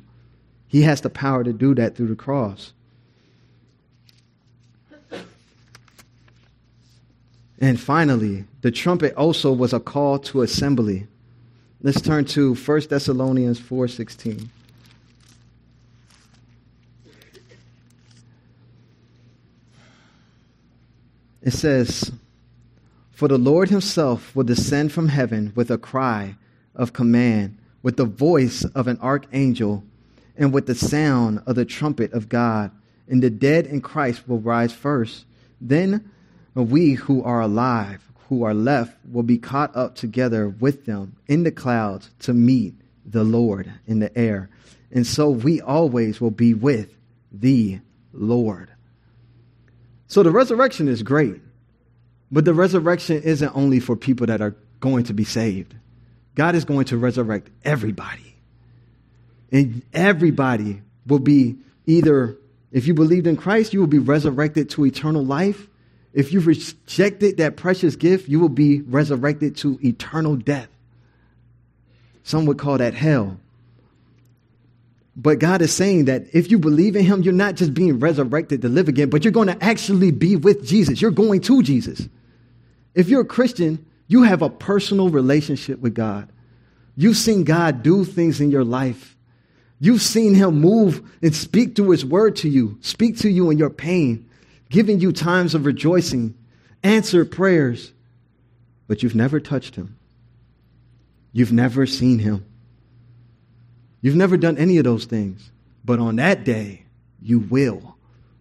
He 0.66 0.82
has 0.82 1.00
the 1.00 1.10
power 1.10 1.44
to 1.44 1.52
do 1.52 1.76
that 1.76 1.94
through 1.94 2.08
the 2.08 2.16
cross. 2.16 2.72
And 7.60 7.78
finally, 7.78 8.46
the 8.62 8.72
trumpet 8.72 9.14
also 9.14 9.52
was 9.52 9.72
a 9.72 9.78
call 9.78 10.18
to 10.18 10.42
assembly. 10.42 11.06
Let's 11.84 12.00
turn 12.00 12.26
to 12.26 12.54
1 12.54 12.80
Thessalonians 12.90 13.58
4:16. 13.58 14.48
It 21.42 21.52
says, 21.52 22.12
For 23.10 23.26
the 23.26 23.36
Lord 23.36 23.70
himself 23.70 24.36
will 24.36 24.44
descend 24.44 24.92
from 24.92 25.08
heaven 25.08 25.52
with 25.56 25.72
a 25.72 25.78
cry 25.78 26.36
of 26.76 26.92
command, 26.92 27.58
with 27.82 27.96
the 27.96 28.04
voice 28.04 28.64
of 28.76 28.86
an 28.86 28.98
archangel, 29.00 29.82
and 30.36 30.52
with 30.52 30.66
the 30.66 30.76
sound 30.76 31.42
of 31.46 31.56
the 31.56 31.64
trumpet 31.64 32.12
of 32.12 32.28
God. 32.28 32.70
And 33.08 33.20
the 33.20 33.28
dead 33.28 33.66
in 33.66 33.80
Christ 33.80 34.28
will 34.28 34.38
rise 34.38 34.72
first. 34.72 35.24
Then 35.60 36.08
we 36.54 36.92
who 36.92 37.24
are 37.24 37.40
alive 37.40 38.11
who 38.32 38.44
are 38.44 38.54
left 38.54 38.96
will 39.12 39.22
be 39.22 39.36
caught 39.36 39.76
up 39.76 39.94
together 39.94 40.48
with 40.48 40.86
them 40.86 41.14
in 41.26 41.42
the 41.42 41.52
clouds 41.52 42.08
to 42.18 42.32
meet 42.32 42.72
the 43.04 43.22
Lord 43.22 43.70
in 43.86 43.98
the 43.98 44.16
air. 44.18 44.48
And 44.90 45.06
so 45.06 45.28
we 45.28 45.60
always 45.60 46.18
will 46.18 46.30
be 46.30 46.54
with 46.54 46.96
the 47.30 47.80
Lord. 48.10 48.70
So 50.06 50.22
the 50.22 50.30
resurrection 50.30 50.88
is 50.88 51.02
great, 51.02 51.42
but 52.30 52.46
the 52.46 52.54
resurrection 52.54 53.20
isn't 53.22 53.54
only 53.54 53.80
for 53.80 53.96
people 53.96 54.26
that 54.28 54.40
are 54.40 54.56
going 54.80 55.04
to 55.04 55.12
be 55.12 55.24
saved. 55.24 55.74
God 56.34 56.54
is 56.54 56.64
going 56.64 56.86
to 56.86 56.96
resurrect 56.96 57.50
everybody. 57.66 58.34
And 59.50 59.82
everybody 59.92 60.80
will 61.06 61.18
be 61.18 61.56
either, 61.84 62.38
if 62.70 62.86
you 62.86 62.94
believed 62.94 63.26
in 63.26 63.36
Christ, 63.36 63.74
you 63.74 63.80
will 63.80 63.88
be 63.88 63.98
resurrected 63.98 64.70
to 64.70 64.86
eternal 64.86 65.22
life 65.22 65.68
if 66.14 66.32
you've 66.32 66.46
rejected 66.46 67.38
that 67.38 67.56
precious 67.56 67.96
gift, 67.96 68.28
you 68.28 68.38
will 68.38 68.48
be 68.48 68.82
resurrected 68.82 69.56
to 69.58 69.78
eternal 69.82 70.36
death. 70.36 70.68
Some 72.22 72.46
would 72.46 72.58
call 72.58 72.78
that 72.78 72.94
hell. 72.94 73.38
But 75.16 75.38
God 75.38 75.60
is 75.60 75.74
saying 75.74 76.06
that 76.06 76.26
if 76.32 76.50
you 76.50 76.58
believe 76.58 76.96
in 76.96 77.04
Him, 77.04 77.22
you're 77.22 77.34
not 77.34 77.54
just 77.54 77.74
being 77.74 77.98
resurrected 77.98 78.62
to 78.62 78.68
live 78.68 78.88
again, 78.88 79.10
but 79.10 79.24
you're 79.24 79.32
going 79.32 79.48
to 79.48 79.64
actually 79.64 80.10
be 80.10 80.36
with 80.36 80.66
Jesus. 80.66 81.00
You're 81.00 81.10
going 81.10 81.40
to 81.42 81.62
Jesus. 81.62 82.08
If 82.94 83.08
you're 83.08 83.22
a 83.22 83.26
Christian, 83.26 83.84
you 84.06 84.22
have 84.22 84.42
a 84.42 84.50
personal 84.50 85.08
relationship 85.08 85.80
with 85.80 85.94
God. 85.94 86.30
You've 86.96 87.16
seen 87.16 87.44
God 87.44 87.82
do 87.82 88.04
things 88.04 88.40
in 88.40 88.50
your 88.50 88.64
life. 88.64 89.16
You've 89.80 90.02
seen 90.02 90.34
Him 90.34 90.60
move 90.60 91.02
and 91.22 91.34
speak 91.34 91.74
through 91.74 91.90
His 91.90 92.04
word 92.04 92.36
to 92.36 92.48
you, 92.48 92.78
speak 92.80 93.18
to 93.18 93.30
you 93.30 93.50
in 93.50 93.58
your 93.58 93.70
pain 93.70 94.28
giving 94.72 95.00
you 95.00 95.12
times 95.12 95.54
of 95.54 95.66
rejoicing, 95.66 96.34
answered 96.82 97.30
prayers, 97.30 97.92
but 98.88 99.02
you've 99.02 99.14
never 99.14 99.38
touched 99.38 99.76
him. 99.76 99.96
You've 101.30 101.52
never 101.52 101.86
seen 101.86 102.18
him. 102.18 102.46
You've 104.00 104.16
never 104.16 104.38
done 104.38 104.56
any 104.56 104.78
of 104.78 104.84
those 104.84 105.04
things. 105.04 105.50
But 105.84 105.98
on 105.98 106.16
that 106.16 106.44
day, 106.44 106.86
you 107.20 107.40
will. 107.40 107.96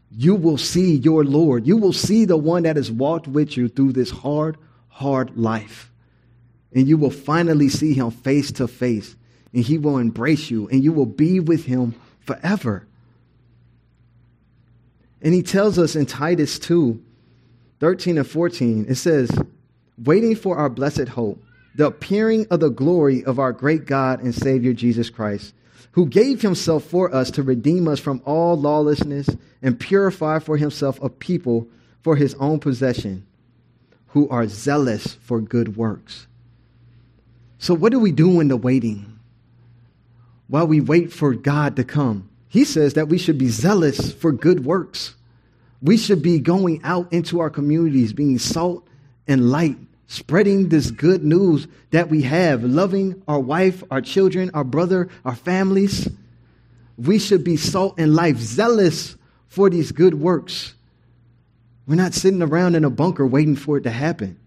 You 0.09 0.35
will 0.35 0.57
see 0.57 0.95
your 0.95 1.25
Lord. 1.25 1.67
You 1.67 1.75
will 1.77 1.93
see 1.93 2.23
the 2.23 2.37
one 2.37 2.63
that 2.63 2.77
has 2.77 2.89
walked 2.89 3.27
with 3.27 3.57
you 3.57 3.67
through 3.67 3.91
this 3.91 4.09
hard, 4.09 4.57
hard 4.87 5.37
life. 5.37 5.91
And 6.73 6.87
you 6.87 6.97
will 6.97 7.11
finally 7.11 7.67
see 7.67 7.93
him 7.93 8.09
face 8.09 8.53
to 8.53 8.69
face. 8.69 9.15
And 9.53 9.63
he 9.63 9.77
will 9.77 9.97
embrace 9.97 10.49
you. 10.49 10.69
And 10.69 10.81
you 10.81 10.93
will 10.93 11.05
be 11.05 11.41
with 11.41 11.65
him 11.65 11.93
forever. 12.21 12.87
And 15.21 15.34
he 15.34 15.43
tells 15.43 15.77
us 15.77 15.95
in 15.95 16.05
Titus 16.05 16.60
2 16.60 17.01
13 17.79 18.19
and 18.19 18.27
14, 18.27 18.86
it 18.89 18.95
says, 18.95 19.31
waiting 19.97 20.36
for 20.36 20.57
our 20.57 20.69
blessed 20.69 21.07
hope, 21.10 21.43
the 21.75 21.88
appearing 21.88 22.45
of 22.49 22.60
the 22.60 22.69
glory 22.69 23.23
of 23.25 23.39
our 23.39 23.51
great 23.51 23.86
God 23.86 24.21
and 24.21 24.34
Savior 24.34 24.73
Jesus 24.73 25.10
Christ, 25.10 25.53
who 25.91 26.05
gave 26.05 26.41
himself 26.41 26.84
for 26.84 27.13
us 27.13 27.31
to 27.31 27.43
redeem 27.43 27.88
us 27.88 27.99
from 27.99 28.21
all 28.25 28.57
lawlessness 28.57 29.29
and 29.62 29.79
purify 29.79 30.39
for 30.39 30.57
himself 30.57 31.01
a 31.01 31.10
people 31.10 31.67
for 32.01 32.15
his 32.15 32.34
own 32.36 32.60
possession, 32.60 33.25
who 34.07 34.27
are 34.29 34.47
zealous 34.47 35.15
for 35.21 35.39
good 35.39 35.75
works. 35.77 36.27
So, 37.60 37.73
what 37.73 37.91
do 37.91 37.99
we 37.99 38.12
do 38.12 38.39
in 38.39 38.47
the 38.47 38.57
waiting? 38.57 39.19
While 40.47 40.67
we 40.67 40.81
wait 40.81 41.13
for 41.13 41.34
God 41.34 41.75
to 41.75 41.84
come, 41.84 42.29
he 42.51 42.65
says 42.65 42.95
that 42.95 43.07
we 43.07 43.17
should 43.17 43.37
be 43.37 43.47
zealous 43.47 44.11
for 44.11 44.33
good 44.33 44.65
works. 44.65 45.15
We 45.82 45.95
should 45.95 46.21
be 46.21 46.39
going 46.39 46.82
out 46.84 47.13
into 47.13 47.39
our 47.39 47.49
communities, 47.49 48.11
being 48.11 48.39
salt 48.39 48.86
and 49.26 49.49
light, 49.49 49.78
spreading 50.07 50.67
this 50.67 50.91
good 50.91 51.23
news 51.23 51.69
that 51.91 52.09
we 52.09 52.23
have, 52.23 52.65
loving 52.65 53.23
our 53.26 53.39
wife, 53.39 53.86
our 53.89 54.01
children, 54.01 54.51
our 54.53 54.65
brother, 54.65 55.07
our 55.23 55.34
families. 55.34 56.09
We 56.97 57.19
should 57.19 57.45
be 57.45 57.55
salt 57.55 57.95
and 57.97 58.15
life, 58.15 58.36
zealous 58.36 59.15
for 59.47 59.69
these 59.69 59.93
good 59.93 60.15
works. 60.15 60.73
We're 61.88 61.95
not 61.95 62.13
sitting 62.13 62.41
around 62.41 62.76
in 62.76 62.84
a 62.84 62.89
bunker 62.89 63.26
waiting 63.26 63.55
for 63.55 63.78
it 63.78 63.84
to 63.84 63.91
happen. 63.91 64.38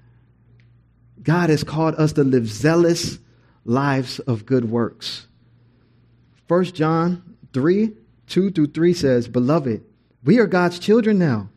God 1.23 1.49
has 1.49 1.65
called 1.65 1.95
us 1.95 2.13
to 2.13 2.23
live 2.23 2.49
zealous 2.49 3.19
lives 3.65 4.19
of 4.19 4.45
good 4.45 4.67
works. 4.67 5.27
1 6.49 6.65
John 6.65 7.34
3 7.55 7.93
2 8.27 8.51
through 8.51 8.67
3 8.69 8.93
says, 8.95 9.29
Beloved, 9.29 9.83
we 10.25 10.39
are 10.39 10.47
God's 10.47 10.79
children 10.79 11.19
now. 11.19 11.49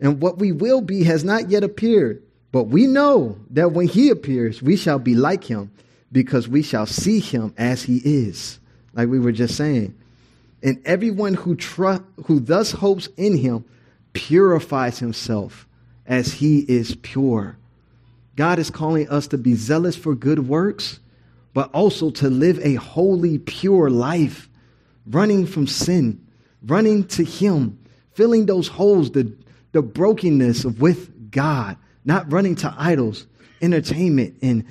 And 0.00 0.20
what 0.20 0.38
we 0.38 0.52
will 0.52 0.80
be 0.80 1.04
has 1.04 1.24
not 1.24 1.48
yet 1.50 1.62
appeared. 1.64 2.22
But 2.50 2.64
we 2.64 2.86
know 2.86 3.38
that 3.50 3.72
when 3.72 3.88
he 3.88 4.10
appears, 4.10 4.60
we 4.60 4.76
shall 4.76 4.98
be 4.98 5.14
like 5.14 5.44
him 5.44 5.70
because 6.10 6.48
we 6.48 6.62
shall 6.62 6.86
see 6.86 7.20
him 7.20 7.54
as 7.56 7.82
he 7.82 7.96
is, 8.04 8.58
like 8.92 9.08
we 9.08 9.18
were 9.18 9.32
just 9.32 9.56
saying. 9.56 9.94
And 10.62 10.82
everyone 10.84 11.34
who, 11.34 11.56
tr- 11.56 12.02
who 12.26 12.40
thus 12.40 12.72
hopes 12.72 13.08
in 13.16 13.38
him 13.38 13.64
purifies 14.12 14.98
himself 14.98 15.66
as 16.06 16.34
he 16.34 16.60
is 16.60 16.96
pure. 16.96 17.56
God 18.36 18.58
is 18.58 18.70
calling 18.70 19.08
us 19.08 19.26
to 19.28 19.38
be 19.38 19.54
zealous 19.54 19.96
for 19.96 20.14
good 20.14 20.46
works, 20.46 21.00
but 21.54 21.70
also 21.72 22.10
to 22.10 22.28
live 22.28 22.58
a 22.60 22.74
holy, 22.74 23.38
pure 23.38 23.88
life, 23.88 24.48
running 25.06 25.46
from 25.46 25.66
sin, 25.66 26.24
running 26.64 27.04
to 27.08 27.24
Him, 27.24 27.78
filling 28.12 28.46
those 28.46 28.68
holes, 28.68 29.10
the, 29.10 29.32
the 29.72 29.82
brokenness 29.82 30.64
with 30.64 31.30
God, 31.30 31.76
not 32.04 32.30
running 32.32 32.54
to 32.56 32.74
idols, 32.76 33.26
entertainment, 33.60 34.36
and 34.42 34.64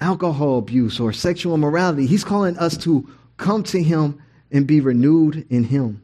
alcohol 0.00 0.58
abuse 0.58 0.98
or 1.00 1.12
sexual 1.12 1.54
immorality. 1.54 2.06
He's 2.06 2.24
calling 2.24 2.56
us 2.58 2.76
to 2.78 3.08
come 3.36 3.62
to 3.64 3.82
Him 3.82 4.22
and 4.50 4.66
be 4.66 4.80
renewed 4.80 5.46
in 5.50 5.64
Him. 5.64 6.02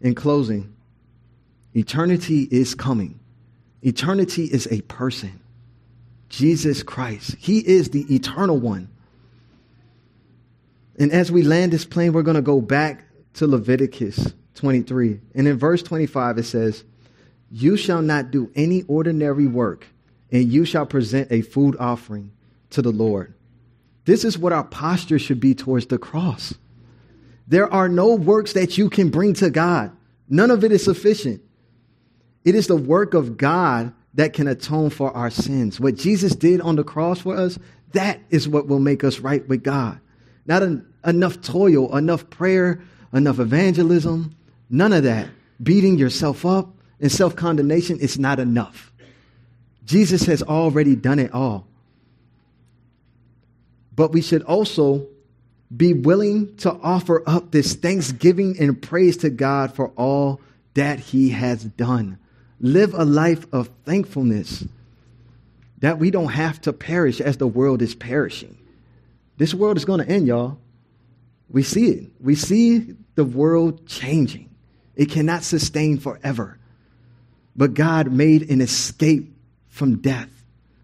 In 0.00 0.14
closing, 0.14 0.74
eternity 1.74 2.48
is 2.50 2.74
coming. 2.74 3.20
Eternity 3.82 4.44
is 4.44 4.66
a 4.70 4.80
person. 4.82 5.40
Jesus 6.28 6.82
Christ. 6.82 7.34
He 7.38 7.58
is 7.58 7.90
the 7.90 8.14
eternal 8.14 8.58
one. 8.58 8.88
And 11.00 11.12
as 11.12 11.32
we 11.32 11.42
land 11.42 11.72
this 11.72 11.86
plane, 11.86 12.12
we're 12.12 12.22
going 12.22 12.36
to 12.36 12.42
go 12.42 12.60
back 12.60 13.04
to 13.34 13.46
Leviticus 13.46 14.34
23. 14.56 15.18
And 15.34 15.48
in 15.48 15.58
verse 15.58 15.82
25, 15.82 16.36
it 16.36 16.42
says, 16.42 16.84
You 17.50 17.78
shall 17.78 18.02
not 18.02 18.30
do 18.30 18.52
any 18.54 18.82
ordinary 18.82 19.46
work, 19.46 19.86
and 20.30 20.52
you 20.52 20.66
shall 20.66 20.84
present 20.84 21.32
a 21.32 21.40
food 21.40 21.74
offering 21.80 22.32
to 22.70 22.82
the 22.82 22.92
Lord. 22.92 23.32
This 24.04 24.26
is 24.26 24.36
what 24.36 24.52
our 24.52 24.62
posture 24.62 25.18
should 25.18 25.40
be 25.40 25.54
towards 25.54 25.86
the 25.86 25.96
cross. 25.96 26.52
There 27.48 27.72
are 27.72 27.88
no 27.88 28.14
works 28.14 28.52
that 28.52 28.76
you 28.76 28.90
can 28.90 29.08
bring 29.08 29.32
to 29.34 29.48
God, 29.48 29.96
none 30.28 30.50
of 30.50 30.64
it 30.64 30.70
is 30.70 30.84
sufficient. 30.84 31.40
It 32.44 32.54
is 32.54 32.66
the 32.66 32.76
work 32.76 33.14
of 33.14 33.38
God 33.38 33.94
that 34.14 34.34
can 34.34 34.48
atone 34.48 34.90
for 34.90 35.14
our 35.16 35.30
sins. 35.30 35.80
What 35.80 35.96
Jesus 35.96 36.34
did 36.34 36.60
on 36.60 36.76
the 36.76 36.84
cross 36.84 37.20
for 37.20 37.36
us, 37.36 37.58
that 37.92 38.20
is 38.28 38.46
what 38.46 38.66
will 38.66 38.78
make 38.80 39.02
us 39.02 39.20
right 39.20 39.46
with 39.48 39.62
God. 39.62 39.98
Not 40.46 40.62
an, 40.62 40.89
enough 41.04 41.40
toil, 41.40 41.96
enough 41.96 42.28
prayer, 42.30 42.82
enough 43.12 43.38
evangelism, 43.38 44.34
none 44.68 44.92
of 44.92 45.04
that. 45.04 45.28
Beating 45.62 45.98
yourself 45.98 46.46
up 46.46 46.70
and 47.00 47.10
self 47.10 47.36
condemnation 47.36 47.98
is 48.00 48.18
not 48.18 48.38
enough. 48.38 48.92
Jesus 49.84 50.24
has 50.26 50.42
already 50.42 50.96
done 50.96 51.18
it 51.18 51.32
all. 51.32 51.66
But 53.94 54.12
we 54.12 54.22
should 54.22 54.42
also 54.42 55.06
be 55.76 55.92
willing 55.92 56.56
to 56.56 56.72
offer 56.72 57.22
up 57.26 57.50
this 57.50 57.74
thanksgiving 57.74 58.56
and 58.58 58.80
praise 58.80 59.18
to 59.18 59.30
God 59.30 59.74
for 59.74 59.88
all 59.96 60.40
that 60.74 61.00
He 61.00 61.30
has 61.30 61.64
done 61.64 62.18
live 62.60 62.94
a 62.94 63.04
life 63.04 63.46
of 63.52 63.70
thankfulness 63.84 64.64
that 65.78 65.98
we 65.98 66.10
don't 66.10 66.28
have 66.32 66.60
to 66.60 66.72
perish 66.72 67.20
as 67.20 67.38
the 67.38 67.46
world 67.46 67.80
is 67.80 67.94
perishing. 67.94 68.56
This 69.38 69.54
world 69.54 69.78
is 69.78 69.86
going 69.86 70.04
to 70.04 70.08
end, 70.08 70.26
y'all. 70.26 70.58
We 71.50 71.62
see 71.62 71.90
it. 71.90 72.10
We 72.20 72.34
see 72.34 72.94
the 73.16 73.24
world 73.24 73.86
changing. 73.86 74.50
It 74.94 75.10
cannot 75.10 75.42
sustain 75.42 75.98
forever. 75.98 76.58
But 77.56 77.74
God 77.74 78.12
made 78.12 78.50
an 78.50 78.60
escape 78.60 79.34
from 79.68 79.98
death. 79.98 80.28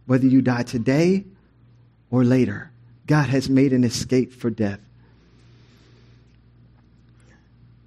Whether 0.06 0.26
you 0.26 0.42
die 0.42 0.62
today 0.62 1.24
or 2.10 2.24
later, 2.24 2.70
God 3.06 3.28
has 3.28 3.48
made 3.48 3.72
an 3.72 3.84
escape 3.84 4.32
for 4.32 4.50
death. 4.50 4.80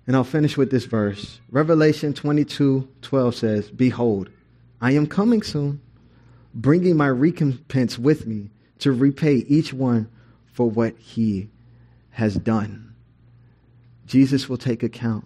And 0.08 0.16
I'll 0.16 0.24
finish 0.24 0.58
with 0.58 0.72
this 0.72 0.86
verse. 0.86 1.40
Revelation 1.52 2.14
22 2.14 2.88
12 3.02 3.36
says, 3.36 3.70
Behold, 3.70 4.30
I 4.82 4.94
am 4.94 5.06
coming 5.06 5.44
soon, 5.44 5.82
bringing 6.54 6.98
my 6.98 7.08
recompense 7.08 8.00
with 8.00 8.26
me 8.26 8.50
to 8.80 8.92
repay 8.92 9.36
each 9.36 9.72
one 9.72 10.10
for 10.52 10.70
what 10.70 10.98
he 10.98 11.50
has 12.20 12.36
done. 12.36 12.94
Jesus 14.06 14.48
will 14.48 14.58
take 14.58 14.84
account. 14.84 15.26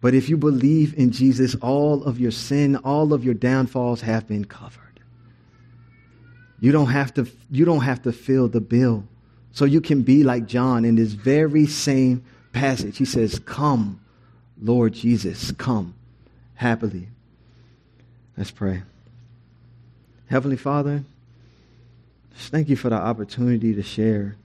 But 0.00 0.14
if 0.14 0.28
you 0.28 0.36
believe 0.36 0.96
in 0.96 1.10
Jesus, 1.10 1.56
all 1.56 2.04
of 2.04 2.20
your 2.20 2.30
sin, 2.30 2.76
all 2.76 3.12
of 3.12 3.24
your 3.24 3.34
downfalls 3.34 4.00
have 4.02 4.28
been 4.28 4.44
covered. 4.44 5.00
You 6.60 6.72
don't 6.72 6.90
have 6.90 7.12
to, 7.14 7.26
you 7.50 7.64
don't 7.64 7.82
have 7.82 8.02
to 8.02 8.12
fill 8.12 8.48
the 8.48 8.60
bill. 8.60 9.04
So 9.52 9.64
you 9.64 9.80
can 9.80 10.02
be 10.02 10.22
like 10.22 10.46
John 10.46 10.84
in 10.84 10.94
this 10.94 11.12
very 11.12 11.66
same 11.66 12.24
passage. 12.52 12.98
He 12.98 13.04
says, 13.04 13.40
Come 13.40 14.00
Lord 14.60 14.92
Jesus, 14.92 15.52
come 15.52 15.94
happily. 16.54 17.08
Let's 18.36 18.50
pray. 18.50 18.82
Heavenly 20.28 20.56
Father, 20.56 21.02
thank 22.34 22.68
you 22.68 22.76
for 22.76 22.90
the 22.90 22.96
opportunity 22.96 23.74
to 23.74 23.82
share. 23.82 24.36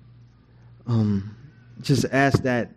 Um, 0.88 1.36
just 1.84 2.06
ask 2.12 2.44
that 2.44 2.72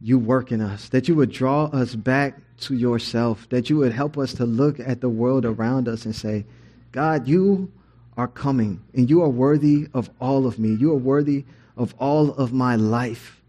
you 0.00 0.18
work 0.18 0.50
in 0.50 0.60
us, 0.60 0.88
that 0.90 1.08
you 1.08 1.14
would 1.14 1.30
draw 1.30 1.66
us 1.66 1.94
back 1.94 2.38
to 2.58 2.74
yourself, 2.74 3.48
that 3.50 3.70
you 3.70 3.76
would 3.76 3.92
help 3.92 4.18
us 4.18 4.34
to 4.34 4.44
look 4.44 4.80
at 4.80 5.00
the 5.00 5.08
world 5.08 5.44
around 5.44 5.88
us 5.88 6.04
and 6.04 6.14
say, 6.14 6.44
God, 6.90 7.28
you 7.28 7.72
are 8.16 8.28
coming 8.28 8.82
and 8.94 9.08
you 9.08 9.22
are 9.22 9.28
worthy 9.28 9.88
of 9.94 10.10
all 10.20 10.46
of 10.46 10.58
me. 10.58 10.74
You 10.74 10.92
are 10.92 10.96
worthy 10.96 11.44
of 11.76 11.94
all 11.98 12.32
of 12.32 12.52
my 12.52 12.76
life. 12.76 13.40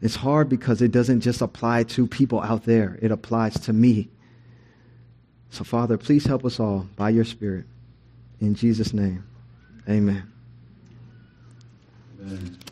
It's 0.00 0.16
hard 0.16 0.48
because 0.48 0.80
it 0.80 0.92
doesn't 0.92 1.20
just 1.20 1.40
apply 1.40 1.82
to 1.84 2.06
people 2.06 2.40
out 2.40 2.64
there, 2.64 2.98
it 3.02 3.10
applies 3.10 3.58
to 3.60 3.72
me. 3.72 4.08
So, 5.50 5.64
Father, 5.64 5.96
please 5.96 6.24
help 6.24 6.44
us 6.44 6.60
all 6.60 6.86
by 6.94 7.10
your 7.10 7.24
Spirit. 7.24 7.64
In 8.40 8.54
Jesus' 8.54 8.92
name, 8.92 9.24
amen. 9.88 10.37
Amen. 12.20 12.67